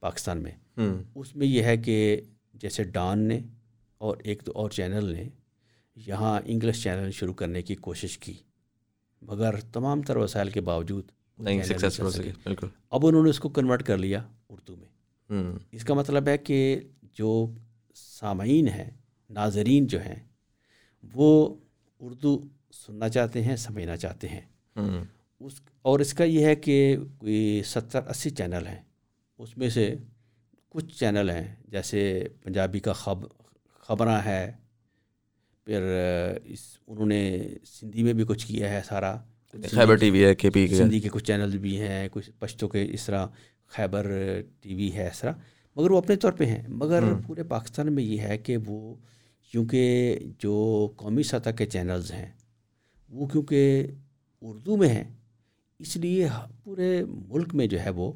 [0.00, 0.80] پاکستان میں
[1.14, 2.20] اس میں یہ ہے کہ
[2.54, 3.40] جیسے ڈان نے
[3.98, 5.28] اور ایک دو اور چینل نے
[6.06, 8.34] یہاں انگلش چینل شروع کرنے کی کوشش کی
[9.22, 11.04] مگر تمام تر وسائل کے باوجود
[11.38, 14.88] نہیں سکسیسفل سکے بالکل۔ اب انہوں نے اس کو کنورٹ کر لیا اردو میں۔
[15.72, 16.80] اس کا مطلب ہے کہ
[17.12, 17.50] جو
[17.94, 18.90] سامعین ہیں
[19.30, 20.28] ناظرین جو ہیں
[21.14, 21.54] وہ
[22.00, 24.40] اردو سننا چاہتے ہیں سمجھنا چاہتے ہیں۔
[25.40, 28.82] اس اور اس کا یہ ہے کہ کوئی ستر اسی چینل ہیں۔
[29.38, 29.94] اس میں سے
[30.68, 33.18] کچھ چینل ہیں جیسے پنجابی کا خب
[33.80, 34.52] خبراں ہے
[35.70, 35.82] پھر
[36.44, 39.16] اس انہوں نے سندھی میں بھی کچھ کیا ہے سارا۔
[39.70, 42.86] خیبر ٹی وی ہے کے پی سندھی کے کچھ چینل بھی ہیں کچھ پشتوں کے
[42.92, 43.26] اس طرح
[43.66, 44.06] خیبر
[44.60, 45.32] ٹی وی ہے اس طرح۔
[45.76, 48.94] مگر وہ اپنے طور پہ ہیں۔ مگر پورے پاکستان میں یہ ہے کہ وہ
[49.50, 52.28] کیونکہ جو قومی سطح کے چینلز ہیں
[53.08, 53.86] وہ کیونکہ
[54.40, 55.04] اردو میں ہیں
[55.78, 56.28] اس لیے
[56.64, 58.12] پورے ملک میں جو ہے وہ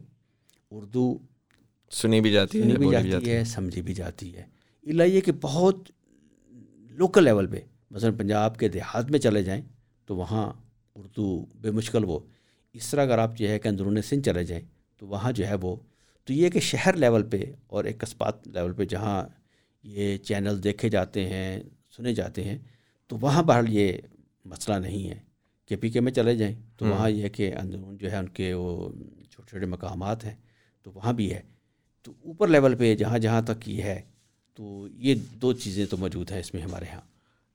[0.71, 1.19] اردو
[1.91, 4.43] سنی بھی جاتی ہے بھی جاتی ہے۔ سمجھی بھی جاتی ہے۔
[4.87, 5.77] اللہ یہ کہ بہت
[6.95, 9.63] لوکل لیول پہ۔ مثلا پنجاب کے دیہات میں چلے جائیں
[10.07, 10.53] تو وہاں
[10.95, 12.19] اردو بے مشکل وہ۔
[12.73, 14.65] اس طرح اگر آپ جو ہے کہ اندرون سندھ چلے جائیں
[14.97, 15.77] تو وہاں جو ہے وہ۔
[16.25, 19.25] تو یہ کہ شہر لیول پہ اور ایک قصبات لیول پہ جہاں
[19.83, 21.61] یہ چینل دیکھے جاتے ہیں
[21.97, 22.59] سنے جاتے ہیں
[23.07, 23.93] تو وہاں بہرحال یہ
[24.45, 25.19] مسئلہ نہیں ہے۔
[25.67, 28.55] کے پی کے میں چلے جائیں تو وہاں یہ کہ اندرون جو ہے ان کے
[28.55, 28.93] وہ
[29.31, 30.35] چھوٹے چھوٹے مقامات ہیں
[30.83, 31.43] تو وہاں بھی ہے۔
[32.03, 34.03] تو اوپر لیول پہ جہاں جہاں تک یہ ہے
[34.57, 37.01] تو یہ دو چیزیں تو موجود ہیں اس میں ہمارے یہاں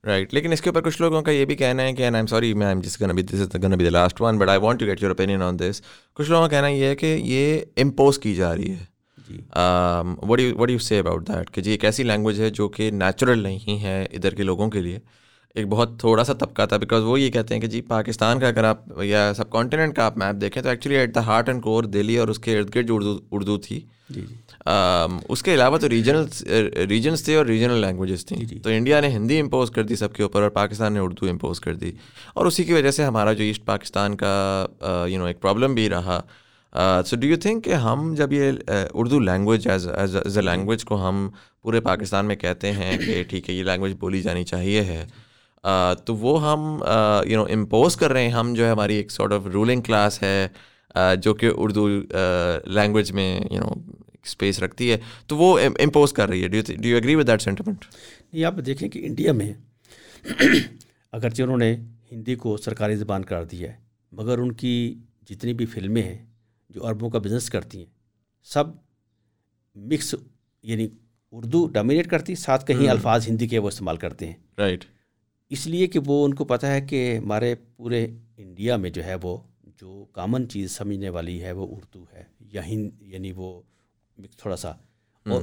[0.05, 2.53] رائٹ لیکن اس کے اوپر کچھ لوگوں کا یہ بھی کہنا ہے کہ ایم سوری
[2.53, 5.59] میں just gonna be the last one but I want to get your opinion on
[5.59, 5.81] this
[6.13, 8.85] کچھ لوگوں کا کہنا یہ ہے کہ یہ امپوز کی جا رہی ہے۔
[10.27, 12.91] What you what you say about that کہ جی ایک ایسی لینگویج ہے جو کہ
[12.91, 14.99] نیچرل نہیں ہے ادھر کے لوگوں کے لیے۔
[15.55, 18.47] ایک بہت تھوڑا سا طبقہ تھا بیکاز وہ یہ کہتے ہیں کہ جی پاکستان کا
[18.47, 21.63] اگر آپ یا سب کانٹیننٹ کا آپ میپ دیکھیں تو actually at the heart and
[21.63, 23.79] core Delhi اور اس کے ارد گرد جو اردو اردو تھی۔
[24.09, 24.35] جی جی۔
[25.29, 26.25] اس کے علاوہ تو ریجنل
[26.89, 29.95] ریجنس تھے اور ریجنل لینگویجز تھیں۔ جی، جی۔ تو انڈیا نے ہندی امپوز کر دی
[29.95, 31.91] سب کے اوپر اور پاکستان نے اردو امپوز کر دی۔
[32.33, 34.65] اور اسی کی وجہ سے ہمارا جو ایسٹ پاکستان کا
[35.07, 36.21] یو نو ایک پرابلم بھی رہا۔
[37.05, 38.51] سو ڈو یو تھنک کہ ہم جب یہ
[38.93, 41.29] Urdu language as as as a language کو ہم
[41.61, 45.05] پورے پاکستان میں کہتے ہیں کہ ٹھیک ہے یہ لینگویج بولی جانی چاہیے ہے۔
[46.05, 46.83] تو وہ ہم
[47.27, 50.21] یو نو امپوز کر رہے ہیں۔ ہم جو ہے ہماری ایک سارٹ آف رولنگ کلاس
[50.23, 50.47] ہے
[51.21, 51.87] جو کہ اردو
[52.65, 53.71] لینگویج میں یو نو
[54.23, 54.97] اسپیس رکھتی ہے۔
[55.27, 57.85] تو وہ امپوز کر رہی ہے۔ Do you agree with that sentiment
[58.33, 59.53] نہیں آپ دیکھیں کہ انڈیا میں
[61.11, 61.75] اگرچہ انہوں نے
[62.11, 63.73] ہندی کو سرکاری زبان کر دی ہے
[64.11, 64.95] مگر ان کی
[65.29, 66.17] جتنی بھی فلمیں ہیں
[66.69, 67.85] جو عربوں کا بزنس کرتی ہیں
[68.43, 68.63] سب
[69.75, 70.15] مکس
[70.63, 70.87] یعنی
[71.31, 74.85] اردو ڈومینیٹ کرتی ساتھ کہیں الفاظ ہندی کے وہ استعمال کرتے ہیں۔ رائٹ
[75.49, 79.15] اس لیے کہ وہ ان کو پتہ ہے کہ ہمارے پورے انڈیا میں جو ہے
[79.21, 79.37] وہ
[79.81, 83.61] جو کامن چیز سمجھنے والی ہے وہ اردو ہے یا ہند یعنی وہ
[84.37, 84.69] تھوڑا سا
[85.25, 85.41] اور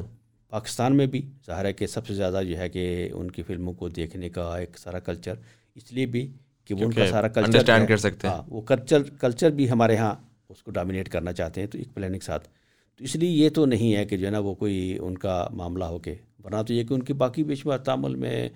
[0.49, 3.73] پاکستان میں بھی ظاہر ہے کہ سب سے زیادہ جو ہے کہ ان کی فلموں
[3.73, 5.35] کو دیکھنے کا ایک سارا کلچر
[5.75, 6.33] اس لیے بھی
[6.65, 9.95] کہ وہ ان کا سارا کلچر کر سکتے ہیں۔ ہاں، وہ کلچر کلچر بھی ہمارے
[9.95, 10.15] یہاں
[10.49, 12.49] اس کو ڈومینیٹ کرنا چاہتے ہیں تو ایک پلاننگ ساتھ۔
[12.97, 15.49] تو اس لیے یہ تو نہیں ہے کہ جو ہے نا وہ کوئی ان کا
[15.53, 18.49] معاملہ ہو کے ورنہ تو یہ کہ ان کی باقی بیشمار تعمل میں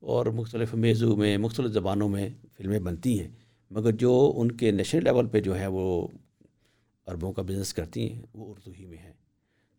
[0.00, 3.28] اور مختلف میزو میں، مختلف زبانوں میں فلمیں بنتی ہیں۔
[3.70, 6.06] مگر جو ان کے نیشنل لیول پہ جو ہے وہ
[7.06, 9.12] عربوں کا بزنس کرتی ہیں، وہ اردو ہی میں ہے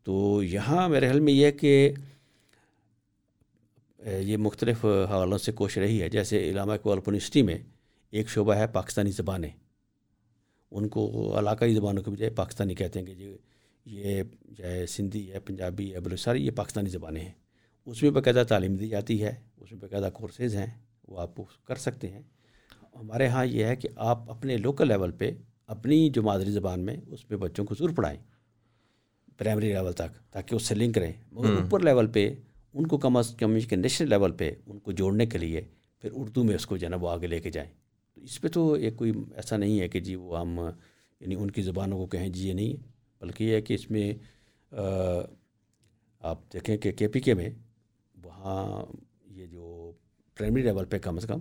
[0.04, 1.92] تو یہاں میرے حل میں یہ کہ
[4.00, 7.58] یہ مختلف حوالوں سے کوشش رہی ہے۔ جیسے علامہ اقبال یونیورسٹی میں
[8.12, 9.50] ایک شعبہ ہے پاکستانی زبانیں۔
[10.72, 13.36] ان کو علاقائی زبانوں کے بجائے پاکستانی کہتے ہیں کہ جی
[13.86, 14.24] یہ
[14.58, 17.32] چاہے سندھی ہے پنجابی ہے بلوچستانی، یہ پاکستانی زبانیں ہیں۔
[17.90, 20.66] اس میں باقاعدہ تعلیم دی جاتی ہے اس میں باقاعدہ کورسز ہیں
[21.08, 21.30] وہ آپ
[21.66, 22.22] کر سکتے ہیں۔
[22.96, 25.32] ہمارے ہاں یہ ہے کہ آپ اپنے لوکل لیول پہ
[25.68, 28.20] اپنی جو مادری زبان میں اس میں بچوں کو ضرور پڑھائیں
[29.38, 32.34] پرائمری لیول تک تاکہ اس سے لنک رہیں۔ مگر اوپر لیول پہ
[32.74, 35.62] ان کو کم از کم کے نیشنل لیول پہ ان کو جوڑنے کے لیے
[36.00, 37.70] پھر اردو میں اس کو جو ہے نا وہ آگے لے کے جائیں۔
[38.16, 40.60] تو اس پہ تو ایک کوئی ایسا نہیں ہے کہ جی وہ ہم
[41.20, 42.88] یعنی ان کی زبانوں کو کہیں جی یہ نہیں
[43.22, 44.14] بلکہ یہ ہے کہ اس میں
[46.20, 47.50] آپ دیکھیں کہ کے پی کے میں
[48.24, 48.86] وہاں
[49.26, 49.92] یہ جو
[50.36, 51.40] پرائمری لیول پہ کم از کم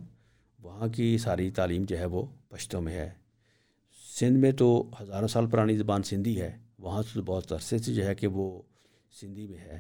[0.62, 3.10] وہاں کی ساری تعلیم جو ہے وہ پشتوں میں ہے۔
[4.20, 8.06] سندھ میں تو ہزاروں سال پرانی زبان سندھی ہے وہاں سے بہت عرصے سے جو
[8.06, 8.62] ہے کہ وہ
[9.20, 9.78] سندھی میں ہے۔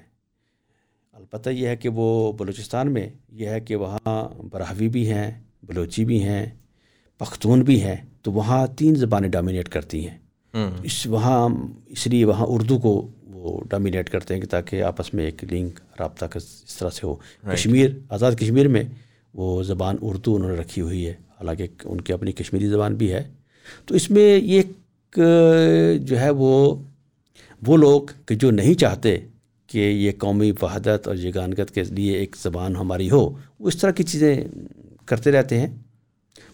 [1.12, 6.04] البتہ یہ ہے کہ وہ بلوچستان میں یہ ہے کہ وہاں براہوی بھی ہیں بلوچی
[6.04, 6.46] بھی ہیں
[7.18, 10.18] پختون بھی ہیں تو وہاں تین زبانیں ڈومینیٹ کرتی ہیں۔
[10.82, 11.48] اس وہاں
[11.86, 13.08] اس لیے وہاں اردو کو
[13.38, 17.14] وہ ڈومینیٹ کرتے ہیں کہ تاکہ آپس میں ایک لنک رابطہ اس طرح سے ہو۔
[17.52, 18.82] کشمیر آزاد کشمیر میں
[19.34, 23.12] وہ زبان اردو انہوں نے رکھی ہوئی ہے۔ حالانکہ ان کی اپنی کشمیری زبان بھی
[23.12, 23.22] ہے۔
[23.86, 24.62] تو اس میں یہ
[25.98, 26.76] جو ہے وہ
[27.66, 29.18] وہ لوگ کہ جو نہیں چاہتے
[29.66, 33.20] کہ یہ قومی وحدت اور یگانگت کے لیے ایک زبان ہماری ہو
[33.60, 34.44] وہ اس طرح کی چیزیں
[35.06, 35.66] کرتے رہتے ہیں۔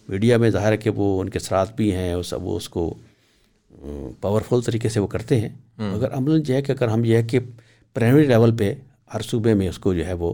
[0.09, 2.93] میڈیا میں ظاہر ہے کہ وہ ان کے سرات بھی ہیں وہ اس کو
[4.21, 7.23] پاورفل طریقے سے وہ کرتے ہیں۔ مگر عمل جو ہے کہ اگر ہم یہ ہے
[7.23, 7.39] کہ
[7.93, 8.73] پرائمری لیول پہ
[9.13, 10.33] ہر صوبے میں اس کو جو ہے وہ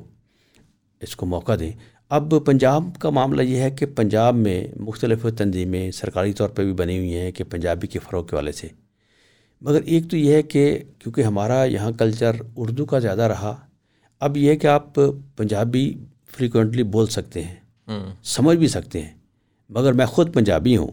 [1.01, 1.71] اس کو موقع دیں۔
[2.09, 6.73] اب پنجاب کا معاملہ یہ ہے کہ پنجاب میں مختلف تنظیمیں سرکاری طور پہ بھی
[6.73, 8.67] بنی ہوئی ہیں کہ پنجابی کے فروغ کے والے سے۔
[9.61, 13.55] مگر ایک تو یہ ہے کہ کیونکہ ہمارا یہاں کلچر اردو کا زیادہ رہا
[14.19, 14.93] اب یہ ہے کہ آپ
[15.35, 15.93] پنجابی
[16.37, 17.55] فریکوینٹلی بول سکتے ہیں۔
[18.23, 19.13] سمجھ بھی سکتے ہیں۔
[19.69, 20.91] مگر میں خود پنجابی ہوں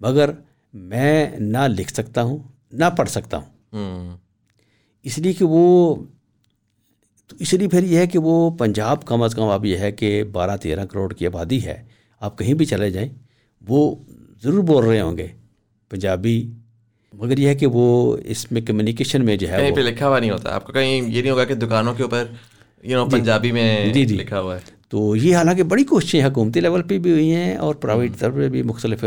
[0.00, 0.30] مگر
[0.74, 2.38] میں نہ لکھ سکتا ہوں
[2.72, 5.94] نہ پڑھ سکتا ہوں۔ اس لیے کہ وہ
[7.30, 9.92] تو اس لیے پھر یہ ہے کہ وہ پنجاب کم از کم اب یہ ہے
[9.92, 11.82] کہ بارہ تیرہ کروڑ کی آبادی ہے۔
[12.20, 13.08] آپ کہیں بھی چلے جائیں
[13.68, 13.94] وہ
[14.42, 15.26] ضرور بول رہے ہوں گے
[15.90, 16.50] پنجابی۔
[17.12, 20.18] مگر یہ ہے کہ وہ اس میں کمیونیکیشن میں جو ہے کہیں پہ لکھا ہوا
[20.18, 22.24] نہیں ہوتا۔ آپ کو کہیں یہ نہیں ہوگا کہ دکانوں کے اوپر
[22.82, 26.60] یو نو پنجابی میں جی جی۔ لکھا ہوا ہے۔ تو یہ حالانکہ بڑی کوششیں حکومتی
[26.60, 29.04] لیول پہ بھی ہوئی ہیں اور پرائیویٹ طور پہ بھی مختلف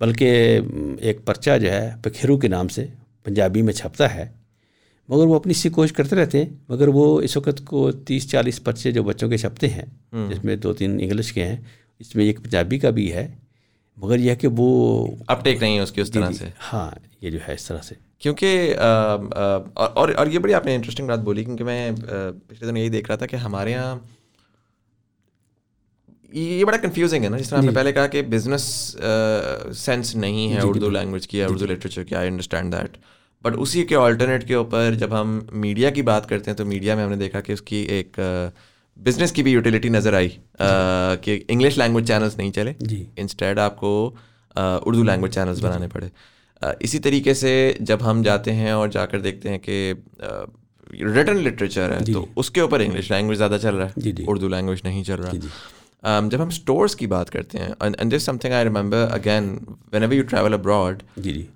[0.00, 0.60] بلکہ
[1.00, 2.86] ایک پرچہ جو ہے پکھیرو کے نام سے
[3.28, 4.28] پنجابی میں چھپتا ہے
[5.08, 8.64] مگر وہ اپنی سی کوشش کرتے رہتے ہیں۔ مگر وہ اس وقت کو تیس چالیس
[8.64, 9.86] پرچے جو بچوں کے چھپتے ہیں
[10.30, 11.56] جس میں دو تین انگلش کے ہیں
[11.98, 13.26] اس میں ایک پنجابی کا بھی ہے
[13.96, 14.68] مگر یہ کہ وہ
[15.26, 17.80] اپ ٹیک نہیں ہے اس کی اس طرح سے۔ ہاں یہ جو ہے اس طرح
[17.82, 18.74] سے۔ کیونکہ
[19.74, 21.90] اور اور یہ بڑی آپ نے انٹرسٹنگ بات بولی کیونکہ میں
[22.48, 23.96] پچھلے دن یہی دیکھ رہا تھا کہ ہمارے یہاں
[26.32, 28.62] یہ بڑا کنفیوزنگ ہے نا جس طرح آپ نے پہلے کہا کہ بزنس
[29.74, 32.96] سینس نہیں ہے اردو لینگویج کی اردو لٹریچر کی آئی انڈرسٹینڈ دیٹ
[33.42, 36.94] بٹ اسی کے آلٹرنیٹ کے اوپر جب ہم میڈیا کی بات کرتے ہیں تو میڈیا
[36.94, 38.18] میں ہم نے دیکھا کہ اس کی ایک
[38.96, 40.28] بزنس کی بھی یوٹیلیٹی نظر آئی
[41.22, 44.14] کہ انگلش لینگویج چینلس نہیں چلے۔ جی۔ انسٹیڈ آپ کو
[44.56, 46.08] اردو لینگویج چینلس بنانے پڑے۔
[46.80, 49.94] اسی طریقے سے جب ہم جاتے ہیں اور جا کر دیکھتے ہیں کہ
[50.92, 54.78] ریٹن لٹریچر ہے تو اس کے اوپر انگلش لینگویج زیادہ چل رہا ہے۔ اردو لینگویج
[54.84, 59.58] نہیں چل رہا۔ جب ہم اسٹورس کی بات کرتے ہیں and something I remember again
[60.02, 61.46] whenever you travel abroad جی جی۔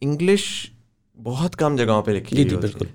[0.00, 0.70] انگلش
[1.16, 2.86] بہت کم جگہوں پہ لکھی جی بالکل۔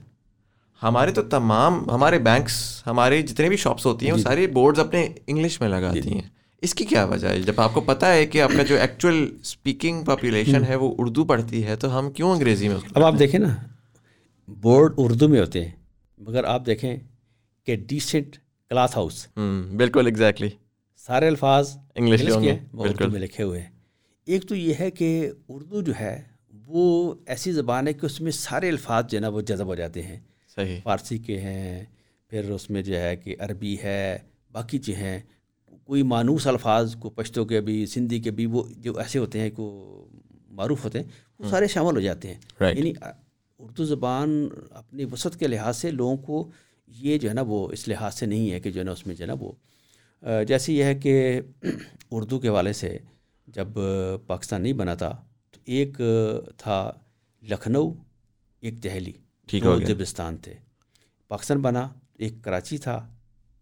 [0.83, 5.09] ہمارے تو تمام ہمارے بینکس ہمارے جتنے بھی شاپس ہوتی ہیں وہ ساری بورڈز اپنے
[5.27, 6.21] انگلش میں لگاتی ہیں۔
[6.61, 9.37] اس کی کیا وجہ ہے؟ جب آپ کو پتہ ہے کہ آپ کا جو ایکچوئل
[9.41, 13.39] اسپیکنگ پاپولیشن ہے وہ اردو پڑھتی ہے تو ہم کیوں انگریزی میں اب آپ دیکھیں
[13.39, 13.55] نا
[14.47, 15.71] بورڈ اردو میں ہوتے ہیں
[16.17, 16.95] مگر آپ دیکھیں
[17.65, 18.37] کہ ڈیسنٹ
[18.69, 19.27] کلاس ہاؤس
[19.77, 20.49] بالکل ایگزیکٹلی
[20.97, 23.69] سارے الفاظ انگلش میں لکھے ہوئے ہیں۔
[24.25, 26.21] ایک تو یہ ہے کہ اردو جو ہے
[26.71, 29.75] وہ ایسی زبان ہے کہ اس میں سارے الفاظ جو ہے نا وہ جذب ہو
[29.75, 30.19] جاتے ہیں۔
[30.55, 31.85] صحیح۔ فارسی کے ہیں
[32.27, 34.17] پھر اس میں جو ہے کہ عربی ہے
[34.51, 35.19] باقی جو ہیں
[35.83, 39.49] کوئی مانوس الفاظ کو پشتوں کے بھی سندھی کے بھی وہ جو ایسے ہوتے ہیں
[39.55, 40.07] کو
[40.49, 41.07] معروف ہوتے ہیں
[41.39, 42.39] وہ سارے شامل ہو جاتے ہیں۔
[42.77, 42.93] یعنی
[43.59, 46.51] اردو زبان اپنی وسعت کے لحاظ سے لوگوں کو
[46.87, 49.07] یہ جو ہے نا وہ اس لحاظ سے نہیں ہے کہ جو ہے نا اس
[49.07, 49.51] میں جو ہے نا وہ۔
[50.47, 51.41] جیسے یہ ہے کہ
[52.11, 52.97] اردو کے والے سے
[53.47, 53.67] جب
[54.27, 55.25] پاکستان نہیں بنا تھا
[55.65, 56.01] ایک
[56.57, 56.91] تھا
[57.41, 57.93] لکھنؤ
[58.61, 59.11] ایک دہلی
[59.47, 60.53] ٹھیک دو جبستان تھے۔
[61.27, 63.13] پاکستان بنا ایک کراچی تھا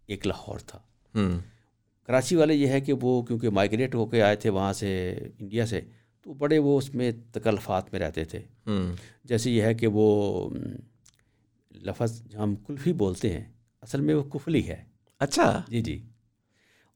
[0.06, 0.78] ایک لاہور تھا۔
[2.06, 5.66] کراچی والے یہ ہے کہ وہ کیونکہ مائگریٹ ہو کے آئے تھے وہاں سے انڈیا
[5.66, 5.80] سے
[6.22, 8.42] تو بڑے وہ اس میں تکلفات میں رہتے تھے۔
[9.24, 10.50] جیسے یہ ہے کہ وہ
[11.74, 13.44] لفظ ہم کلفی بولتے ہیں
[13.82, 14.84] اصل میں وہ کفلی ہے۔
[15.18, 16.06] اچھا۔ جی جی۔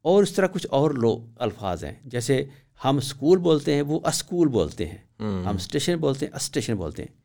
[0.02, 2.44] اور اس طرح کچھ اور لو الفاظ ہیں۔ جیسے
[2.84, 7.16] ہم اسکول بولتے ہیں وہ اسکول بولتے ہیں۔ ہم۔ اسٹیشن بولتے ہیں اسٹیشن بولتے ہیں۔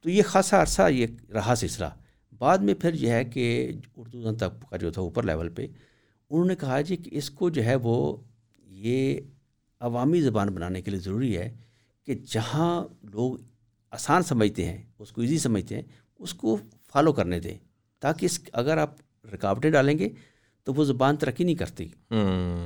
[0.00, 1.86] تو یہ خاصا عرصہ یہ رہا سلسلہ۔
[2.38, 5.66] بعد میں پھر یہ ہے کہ اردو تک کا جو تھا اوپر لیول پہ
[6.30, 8.16] انہوں نے کہا جی کہ اس کو جو ہے وہ
[8.66, 9.20] یہ
[9.80, 11.56] عوامی زبان بنانے کے لیے ضروری ہے
[12.06, 13.36] کہ جہاں لوگ
[13.90, 15.82] آسان سمجھتے ہیں اس کو ایزی سمجھتے ہیں
[16.18, 16.56] اس کو
[16.92, 17.58] فالو کرنے دیں۔
[18.00, 18.94] تاکہ اس اگر آپ
[19.34, 20.08] رکاوٹیں ڈالیں گے
[20.64, 21.88] تو وہ زبان ترقی نہیں کرتی۔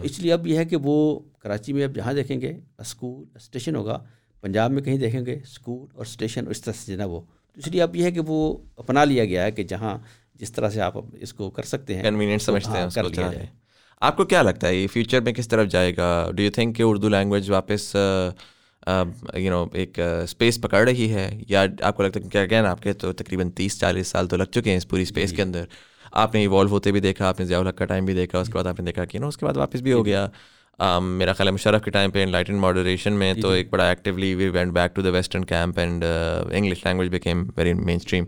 [0.02, 3.76] اس لیے اب یہ ہے کہ وہ کراچی میں اب جہاں دیکھیں گے اسکول اسٹیشن
[3.76, 4.04] ہوگا
[4.40, 7.68] پنجاب میں کہیں دیکھیں گے اسکول اور اسٹیشن اس طرح سے نا وہ۔ تو اس
[7.68, 9.98] لیے اب یہ ہے کہ وہ اپنا لیا گیا ہے کہ جہاں
[10.34, 13.46] جس طرح سے آپ اس کو کر سکتے ہیں۔ کنوینئنٹ سمجھتے ہیں کر لیا جائے۔
[14.00, 16.76] آپ کو کیا لگتا ہے یہ فیوچر میں کس طرف جائے گا؟ ڈو یو تھنک
[16.76, 17.96] کہ اردو لینگویج واپس
[19.34, 22.82] یو نو ایک اسپیس پکڑ رہی ہے؟ یا آپ کو لگتا ہے کہ اگین آپ
[22.82, 25.64] کے؟ تو تقریباً تیس چالیس سال تو لگ چکے ہیں اس پوری اسپیس کے اندر۔
[26.14, 28.46] آپ نے ایوالو ہوتے بھی دیکھا آپ نے ضیاء الحق کا ٹائم بھی دیکھا اس
[28.46, 30.26] کے بعد آپ نے دیکھا کہ نا اس کے بعد واپس بھی ہو گیا۔
[31.00, 34.34] میرا خیال ہے مشرف کے ٹائم پہ ان لائٹن ماڈریشن میں تو ایک بڑا actually
[34.34, 36.04] we went back to the western camp and
[36.52, 38.24] English language became very mainstream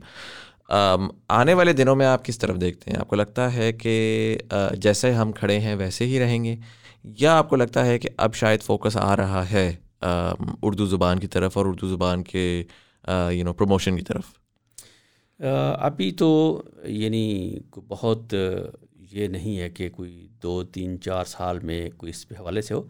[1.29, 4.37] آنے والے دنوں میں آپ کس طرف دیکھتے ہیں؟ آپ کو لگتا ہے کہ
[4.77, 6.57] جیسے ہم کھڑے ہیں ویسے ہی رہیں گے؟
[7.05, 9.77] یا آپ کو لگتا ہے کہ اب شاید فوکس آ رہا ہے
[10.63, 12.63] اردو زبان کی طرف اور اردو زبان کے
[13.31, 14.23] یو نو پروموشن کی طرف؟
[15.41, 17.59] ابھی تو یعنی
[17.89, 18.35] بہت
[19.11, 22.83] یہ نہیں ہے کہ کوئی دو، تین، چار سال میں کوئی اس حوالے سے ہو،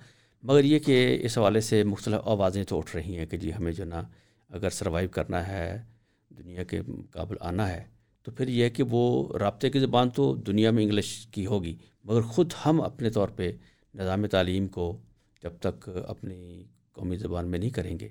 [0.45, 3.73] مگر یہ کہ اس حوالے سے مختلف آوازیں تو اٹھ رہی ہیں کہ جی ہمیں
[3.73, 4.03] جو نا،
[4.51, 5.83] اگر سروائیو کرنا ہے،
[6.31, 6.81] دنیا کے
[7.11, 7.85] قابل آنا ہے،
[8.23, 11.77] تو پھر یہ ہے کہ وہ رابطے کی زبان تو دنیا میں انگلش کی ہوگی،
[12.05, 13.51] مگر خود ہم اپنے طور پہ
[13.95, 14.97] نظام تعلیم کو
[15.43, 18.09] جب تک اپنی قومی زبان میں نہیں کریں گے،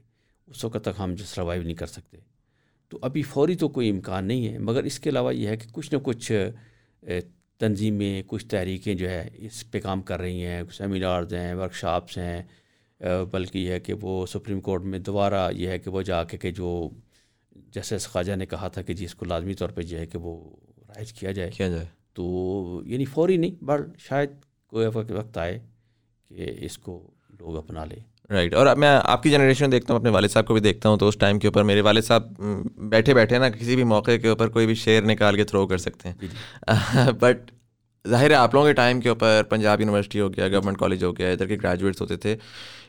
[0.47, 2.17] اس وقت تک ہم جو سروائیو نہیں کر سکتے۔
[2.89, 5.69] تو ابھی فوری تو کوئی امکان نہیں ہے مگر اس کے علاوہ یہ ہے کہ
[5.71, 6.49] کچھ نہ کچھ
[7.57, 12.43] تنظیمیں کچھ تحریکیں جو ہے اس پہ کام کر رہی ہیں سیمینارز ہیں ورکشاپس ہیں
[13.31, 16.37] بلکہ یہ ہے کہ وہ سپریم کورٹ میں دوبارہ یہ ہے کہ وہ جا کے
[16.37, 16.89] کہ جو
[17.55, 20.17] جیسے خواجہ نے کہا تھا کہ جی اس کو لازمی طور پہ جو ہے کہ
[20.17, 20.55] وہ
[20.87, 24.29] رائج کیا جائے۔ کیا جائے۔ تو یعنی فوری نہیں بٹ شاید
[24.67, 25.59] کوئی وقت آئے
[26.29, 30.09] کہ اس کو لوگ اپنا لیں۔ رائٹ اور میں آپ کی جنریشن دیکھتا ہوں اپنے
[30.11, 32.23] والد صاحب کو بھی دیکھتا ہوں تو اس ٹائم کے اوپر میرے والد صاحب
[32.89, 35.77] بیٹھے بیٹھے نا کسی بھی موقع کے اوپر کوئی بھی شعر نکال کے تھرو کر
[35.77, 36.15] سکتے ہیں۔
[37.19, 37.51] بٹ
[38.07, 41.17] ظاہر ہے آپ لوگوں کے ٹائم کے اوپر پنجاب یونیورسٹی ہو گیا گورنمنٹ کالج ہو
[41.17, 42.35] گیا ادھر کے گریجویٹس ہوتے تھے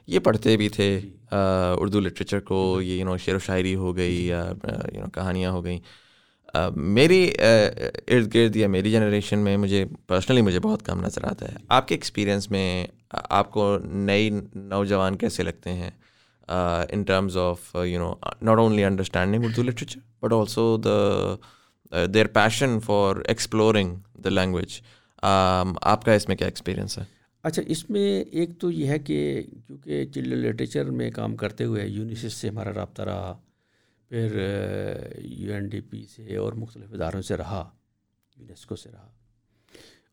[0.07, 4.27] یہ پڑھتے بھی تھے۔ اردو لٹریچر کو یہ یو نو شعر و شاعری ہو گئی
[4.27, 4.45] یا
[4.95, 5.79] یو نو کہانیاں ہو گئیں۔
[6.77, 7.33] میری
[8.09, 11.89] ارد گرد یا میری جنریشن میں مجھے پرسنلی مجھے بہت کم نظر آتا ہے۔ آپ
[11.89, 15.91] کے ایکسپیرئنس میں آپ کو نئی نوجوان کیسے لگتے ہیں؟
[16.89, 22.79] In terms of you know not only understanding Urdu literature but also the their passion
[22.81, 24.81] for exploring the language
[25.23, 27.05] آپ کا اس میں کیا ایکسپیرئنس ہے؟
[27.43, 31.87] اچھا اس میں ایک تو یہ ہے کہ کیونکہ چلڈرن لٹریچر میں کام کرتے ہوئے
[31.87, 33.35] یونیسیس سے ہمارا رابطہ رہا
[34.09, 34.35] پھر
[35.19, 37.71] یو این ڈی پی سے اور مختلف اداروں سے رہا،
[38.37, 39.13] یونیسکو سے رہا۔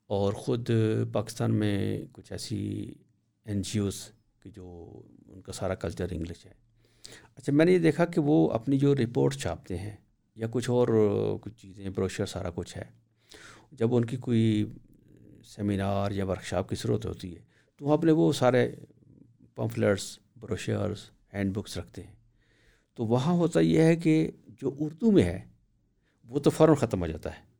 [0.08, 0.70] اور خود
[1.12, 2.94] پاکستان میں کچھ ایسی
[3.46, 6.52] این جی اوز کہ جو ان کا سارا کلچر انگلش ہے۔
[7.36, 9.96] اچھا میں نے یہ دیکھا کہ وہ اپنی جو رپورٹ چھاپتے ہیں
[10.36, 10.88] یا کچھ اور
[11.42, 12.86] کچھ چیزیں بروشر سارا کچھ ہے۔
[13.72, 14.66] جب ان کی کوئی
[15.46, 17.42] سیمینار یا ورکشاپ کی ضرورت ہوتی ہے
[17.76, 18.76] تو وہ اپنے وہ سارے
[19.56, 22.23] پمفلٹس بروشرس ہینڈ بکس رکھتے ہیں۔
[22.96, 25.40] تو وہاں ہوتا یہ ہے کہ جو اردو میں ہے
[26.28, 27.54] وہ تو فوراً ختم ہو جاتا ہے۔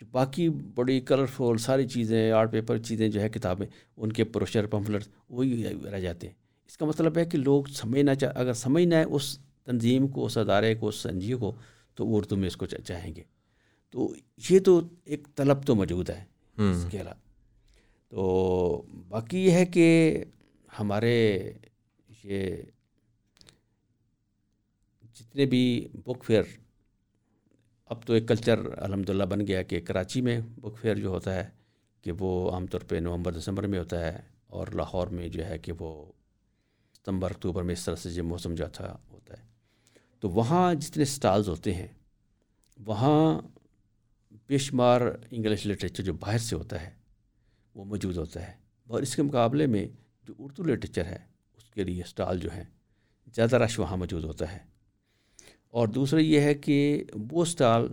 [0.00, 3.66] جو باقی بڑی کلرفل ساری چیزیں آرٹ پیپر چیزیں جو ہے کتابیں
[3.96, 6.34] ان کے پروشر پمفلٹس وہی رہ جاتے ہیں۔
[6.66, 10.38] اس کا مطلب ہے کہ لوگ سمجھنا چاہ اگر سمجھنا ہے اس تنظیم کو اس
[10.38, 11.52] ادارے کو اس سنجی کو
[11.94, 13.22] تو اردو میں اس کو چاہیں گے۔
[13.90, 14.14] تو
[14.50, 16.24] یہ تو ایک طلب تو موجود ہے۔
[16.70, 17.30] اس کے علاوہ۔
[18.08, 20.24] تو باقی یہ ہے کہ
[20.80, 21.52] ہمارے
[22.24, 22.56] یہ
[25.20, 26.42] جتنے بھی بک فیئر
[27.86, 31.34] اب تو ایک کلچر الحمد للہ بن گیا کہ کراچی میں بک فیئر جو ہوتا
[31.34, 31.50] ہے
[32.02, 35.58] کہ وہ عام طور پہ نومبر، دسمبر میں ہوتا ہے اور لاہور میں جو ہے
[35.58, 36.12] کہ وہ
[36.98, 38.64] ستمبر، اکتوبر میں اس طرح سے جو موسم جو
[39.10, 39.42] ہوتا ہے۔
[40.20, 41.88] تو وہاں جتنے اسٹالز ہوتے ہیں،
[42.86, 43.40] وہاں
[44.46, 45.00] بے شمار
[45.30, 46.90] انگلش لٹریچر جو باہر سے ہوتا ہے،
[47.74, 48.52] وہ موجود ہوتا ہے۔
[48.86, 49.88] اور اس کے مقابلے میں
[50.24, 51.18] جو اردو لٹریچر ہے،
[51.56, 52.64] اس کے لیے اسٹال جو ہیں،
[53.34, 54.70] زیادہ رش وہاں موجود ہوتا ہے۔
[55.70, 57.88] اور دوسرا یہ ہے کہ وہ اسٹال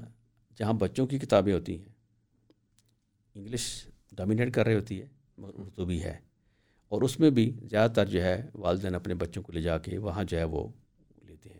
[0.55, 1.85] جہاں بچوں کی کتابیں ہوتی ہیں
[3.35, 5.05] انگلش ڈومینیٹ کر رہی ہوتی ہے
[5.37, 6.17] مگر اردو بھی ہے۔
[6.89, 9.97] اور اس میں بھی زیادہ تر جو ہے والدین اپنے بچوں کو لے جا کے
[9.97, 10.67] وہاں جو ہے وہ
[11.23, 11.59] لیتے ہیں۔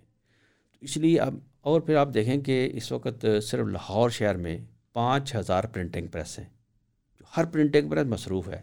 [0.72, 4.58] تو اس لیے اب اور پھر آپ دیکھیں کہ اس وقت صرف لاہور شہر میں
[4.94, 6.50] پانچ ہزار پرنٹنگ پریس ہیں۔
[7.20, 8.62] جو ہر پرنٹنگ پریس مصروف ہے۔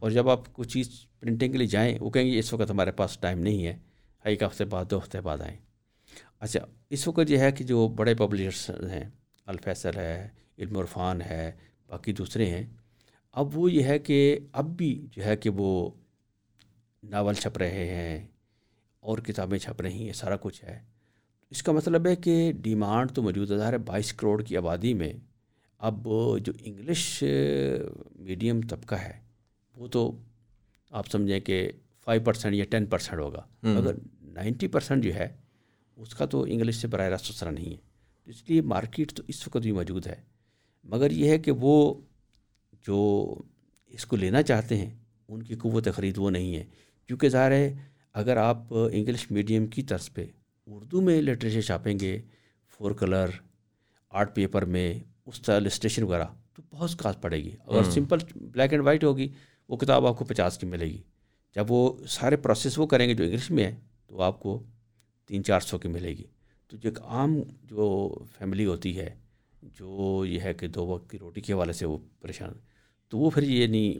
[0.00, 2.90] اور جب آپ کچھ چیز پرنٹنگ کے لیے جائیں وہ کہیں گے اس وقت ہمارے
[2.90, 3.78] پاس ٹائم نہیں ہے
[4.24, 5.56] ایک ہفتے بعد دو ہفتے بعد آئیں۔
[6.40, 6.60] اچھا
[6.90, 9.04] اس وقت یہ ہے کہ جو بڑے پبلشرس ہیں
[9.46, 11.52] الفیصل ہے علم عرفان ہے
[11.86, 12.66] باقی دوسرے ہیں
[13.32, 15.90] اب وہ یہ ہے کہ اب بھی جو ہے کہ وہ
[17.02, 18.26] ناول چھپ رہے ہیں
[19.00, 20.80] اور کتابیں چھپ رہی ہیں سارا کچھ ہے۔
[21.50, 25.12] اس کا مطلب ہے کہ ڈیمانڈ تو موجود ہے بائیس کروڑ کی آبادی میں۔
[25.78, 26.04] اب
[26.40, 27.24] جو انگلش
[28.16, 29.20] میڈیم طبقہ ہے
[29.76, 30.18] وہ تو
[30.90, 31.70] آپ سمجھیں کہ
[32.04, 35.36] فائیو پرسینٹ یا ٹین پرسینٹ ہوگا۔ اگر نائنٹی پرسینٹ جو ہے
[35.98, 37.76] اس کا تو انگلش سے براہ راست اسرا نہیں ہے۔
[38.26, 40.14] اس لیے مارکیٹ تو اس وقت بھی موجود ہے۔
[40.84, 41.94] مگر یہ ہے کہ وہ
[42.86, 43.34] جو
[43.86, 44.94] اس کو لینا چاہتے ہیں
[45.28, 46.64] ان کی قوت خرید وہ نہیں ہے۔
[47.06, 47.76] کیونکہ ظاہر ہے
[48.12, 50.26] اگر آپ انگلش میڈیم کی طرز پہ
[50.66, 52.22] اردو میں لٹریچر چھاپیں گے
[52.68, 53.28] فور کلر
[54.10, 54.94] آرٹ پیپر میں
[55.26, 56.24] اس طرح اسٹیشن وغیرہ
[56.54, 59.28] تو بہت کاس پڑے گی۔ اگر سمپل بلیک اینڈ وائٹ ہوگی
[59.68, 61.02] وہ کتاب آپ کو پچاس کی ملے گی۔
[61.54, 63.76] جب وہ سارے پروسیس وہ کریں گے جو انگلش میں ہے
[64.06, 64.62] تو آپ کو
[65.28, 66.24] تین چار سو کی ملے گی۔
[66.68, 69.14] تو جو ایک عام جو فیملی ہوتی ہے
[69.62, 72.52] جو یہ ہے کہ دو وقت کی روٹی کے حوالے سے وہ پریشان
[73.08, 73.94] تو وہ پھر یہ نہیں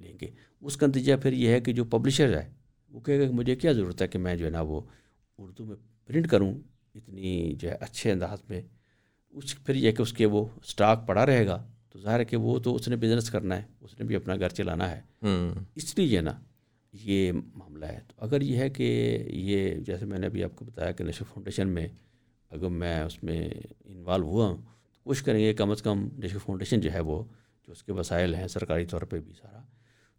[0.00, 0.30] لیں گے۔
[0.60, 2.50] اس کا نتیجہ پھر یہ ہے کہ جو پبلشر ہے
[2.90, 4.80] وہ کہے گا کہ مجھے کیا ضرورت ہے کہ میں جو ہے نا وہ
[5.38, 5.76] اردو میں
[6.06, 6.54] پرنٹ کروں
[6.94, 8.62] اتنی جو ہے اچھے انداز میں۔
[9.30, 12.36] اس پھر یہ کہ اس کے وہ اسٹاک پڑا رہے گا۔ تو ظاہر ہے کہ
[12.36, 15.00] وہ تو اس نے بزنس کرنا ہے اس نے بھی اپنا گھر چلانا ہے۔
[15.74, 16.32] اس لیے نا
[17.02, 20.64] یہ معاملہ ہے۔ تو اگر یہ ہے کہ یہ جیسے میں نے ابھی آپ کو
[20.64, 21.88] بتایا کہ نشو فاؤنڈیشن میں
[22.50, 23.50] اگر میں اس میں
[23.84, 27.24] انوالو ہوا ہوں، تو کوشش کریں گے کم از کم نشو فاؤنڈیشن جو ہے وہ،
[27.66, 29.62] جو اس کے وسائل ہیں، سرکاری طور پہ بھی سارا،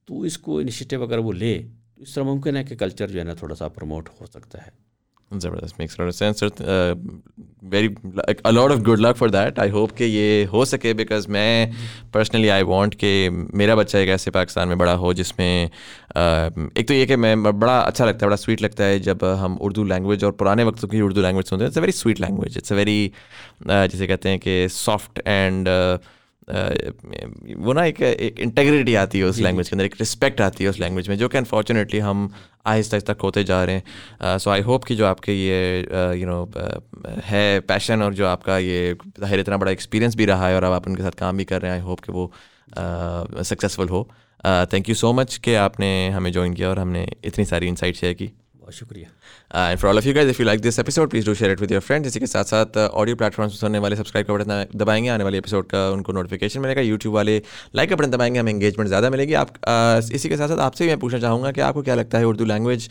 [0.05, 3.19] تو اس کو انیشیٹو اگر وہ لے، تو اس طرح ممکن ہے کہ کلچر جو
[3.19, 4.71] ہے نا تھوڑا سا پروموٹ ہو سکتا ہے۔
[5.39, 6.43] زبردست makes sense
[7.71, 7.87] very
[8.43, 11.65] a lot of good luck for that I hope کہ یہ ہو سکے بیکاز میں
[12.11, 15.67] پرسنلی آئی وانٹ کہ میرا بچہ ایک ایسے پاکستان میں بڑا ہو جس میں
[16.15, 19.55] ایک تو یہ کہ میں بڑا اچھا لگتا ہے، بڑا سویٹ لگتا ہے جب ہم
[19.59, 21.67] اردو لینگویج اور پرانے وقتوں کی اردو لینگویج سنتے ہیں.
[21.67, 23.07] It's a very sweet language it's a very
[23.91, 25.69] جسے کہتے ہیں کہ سافٹ اینڈ
[27.55, 30.69] وہ نا ایک ایک انٹیگریٹی آتی ہے اس لینگویج کے اندر ایک رسپیکٹ آتی ہے
[30.69, 32.27] اس لینگویج میں جو کہ انفارچونیٹلی ہم
[32.63, 35.83] آہستہ آہستہ کھوتے جا رہے ہیں۔ سو آئی ہوپ کہ جو آپ کے یہ
[36.15, 36.45] یو نو
[37.31, 40.63] ہے پیشن اور جو آپ کا یہ ظاہر اتنا بڑا ایکسپیرینس بھی رہا ہے اور
[40.63, 42.27] اب آپ ان کے ساتھ کام بھی کر رہے ہیں آئی ہوپ کہ وہ
[43.43, 44.03] سکسیزفل ہو۔
[44.69, 47.69] تھینک یو سو مچ کہ آپ نے ہمیں جوائن کیا اور ہم نے اتنی ساری
[47.69, 48.27] انسائٹ شیئر کی۔
[48.59, 49.05] بہت شکریہ۔
[49.51, 51.61] And for all of you guys if you like this episode please do share it
[51.61, 54.79] with your friend اسی کے ساتھ ساتھ آڈیو پلیٹ فارمس سننے والے سبسکرائب کا بٹن
[54.79, 57.39] دبائیں گے آنے والے ایپیسوڈ کا ان کو نوٹیفیکیشن ملے گا یوٹیوب والے
[57.73, 59.69] لائک کا بٹن دبائیں گے ہمیں انگیجمنٹ زیادہ ملے گی آپ
[60.13, 61.95] اسی کے ساتھ ساتھ آپ سے بھی میں پوچھنا چاہوں گا کہ آپ کو کیا
[61.95, 62.87] لگتا ہے اردو لینگویج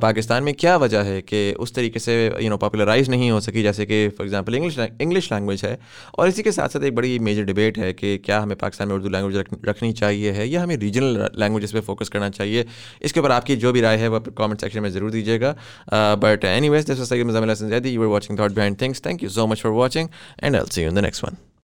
[0.00, 3.62] پاکستان میں کیا وجہ ہے کہ اس طریقے سے یو نو پاپولرائز نہیں ہو سکی
[3.62, 5.76] جیسے کہ for example English English language ہے
[6.12, 8.96] اور اسی کے ساتھ ساتھ ایک بڑی میجر ڈبیٹ ہے کہ کیا ہمیں پاکستان میں
[8.96, 9.36] اردو لینگویج
[9.68, 12.64] رکھنی چاہیے ہے یا ہمیں ریجنل لینگویجز پہ فوکس کرنا چاہیے
[13.00, 15.40] اس کے اوپر آپ کی جو بھی رائے ہے وہ کامنٹ سیکشن میں ضرور دیجیے
[15.40, 15.54] گا
[15.90, 17.92] Uh, but anyways, this was Sayyid Muzamil Asanzadi.
[17.92, 18.98] You were watching Thought Behind Things.
[18.98, 21.36] Thank you so much for watching, and I'll see you in the next one.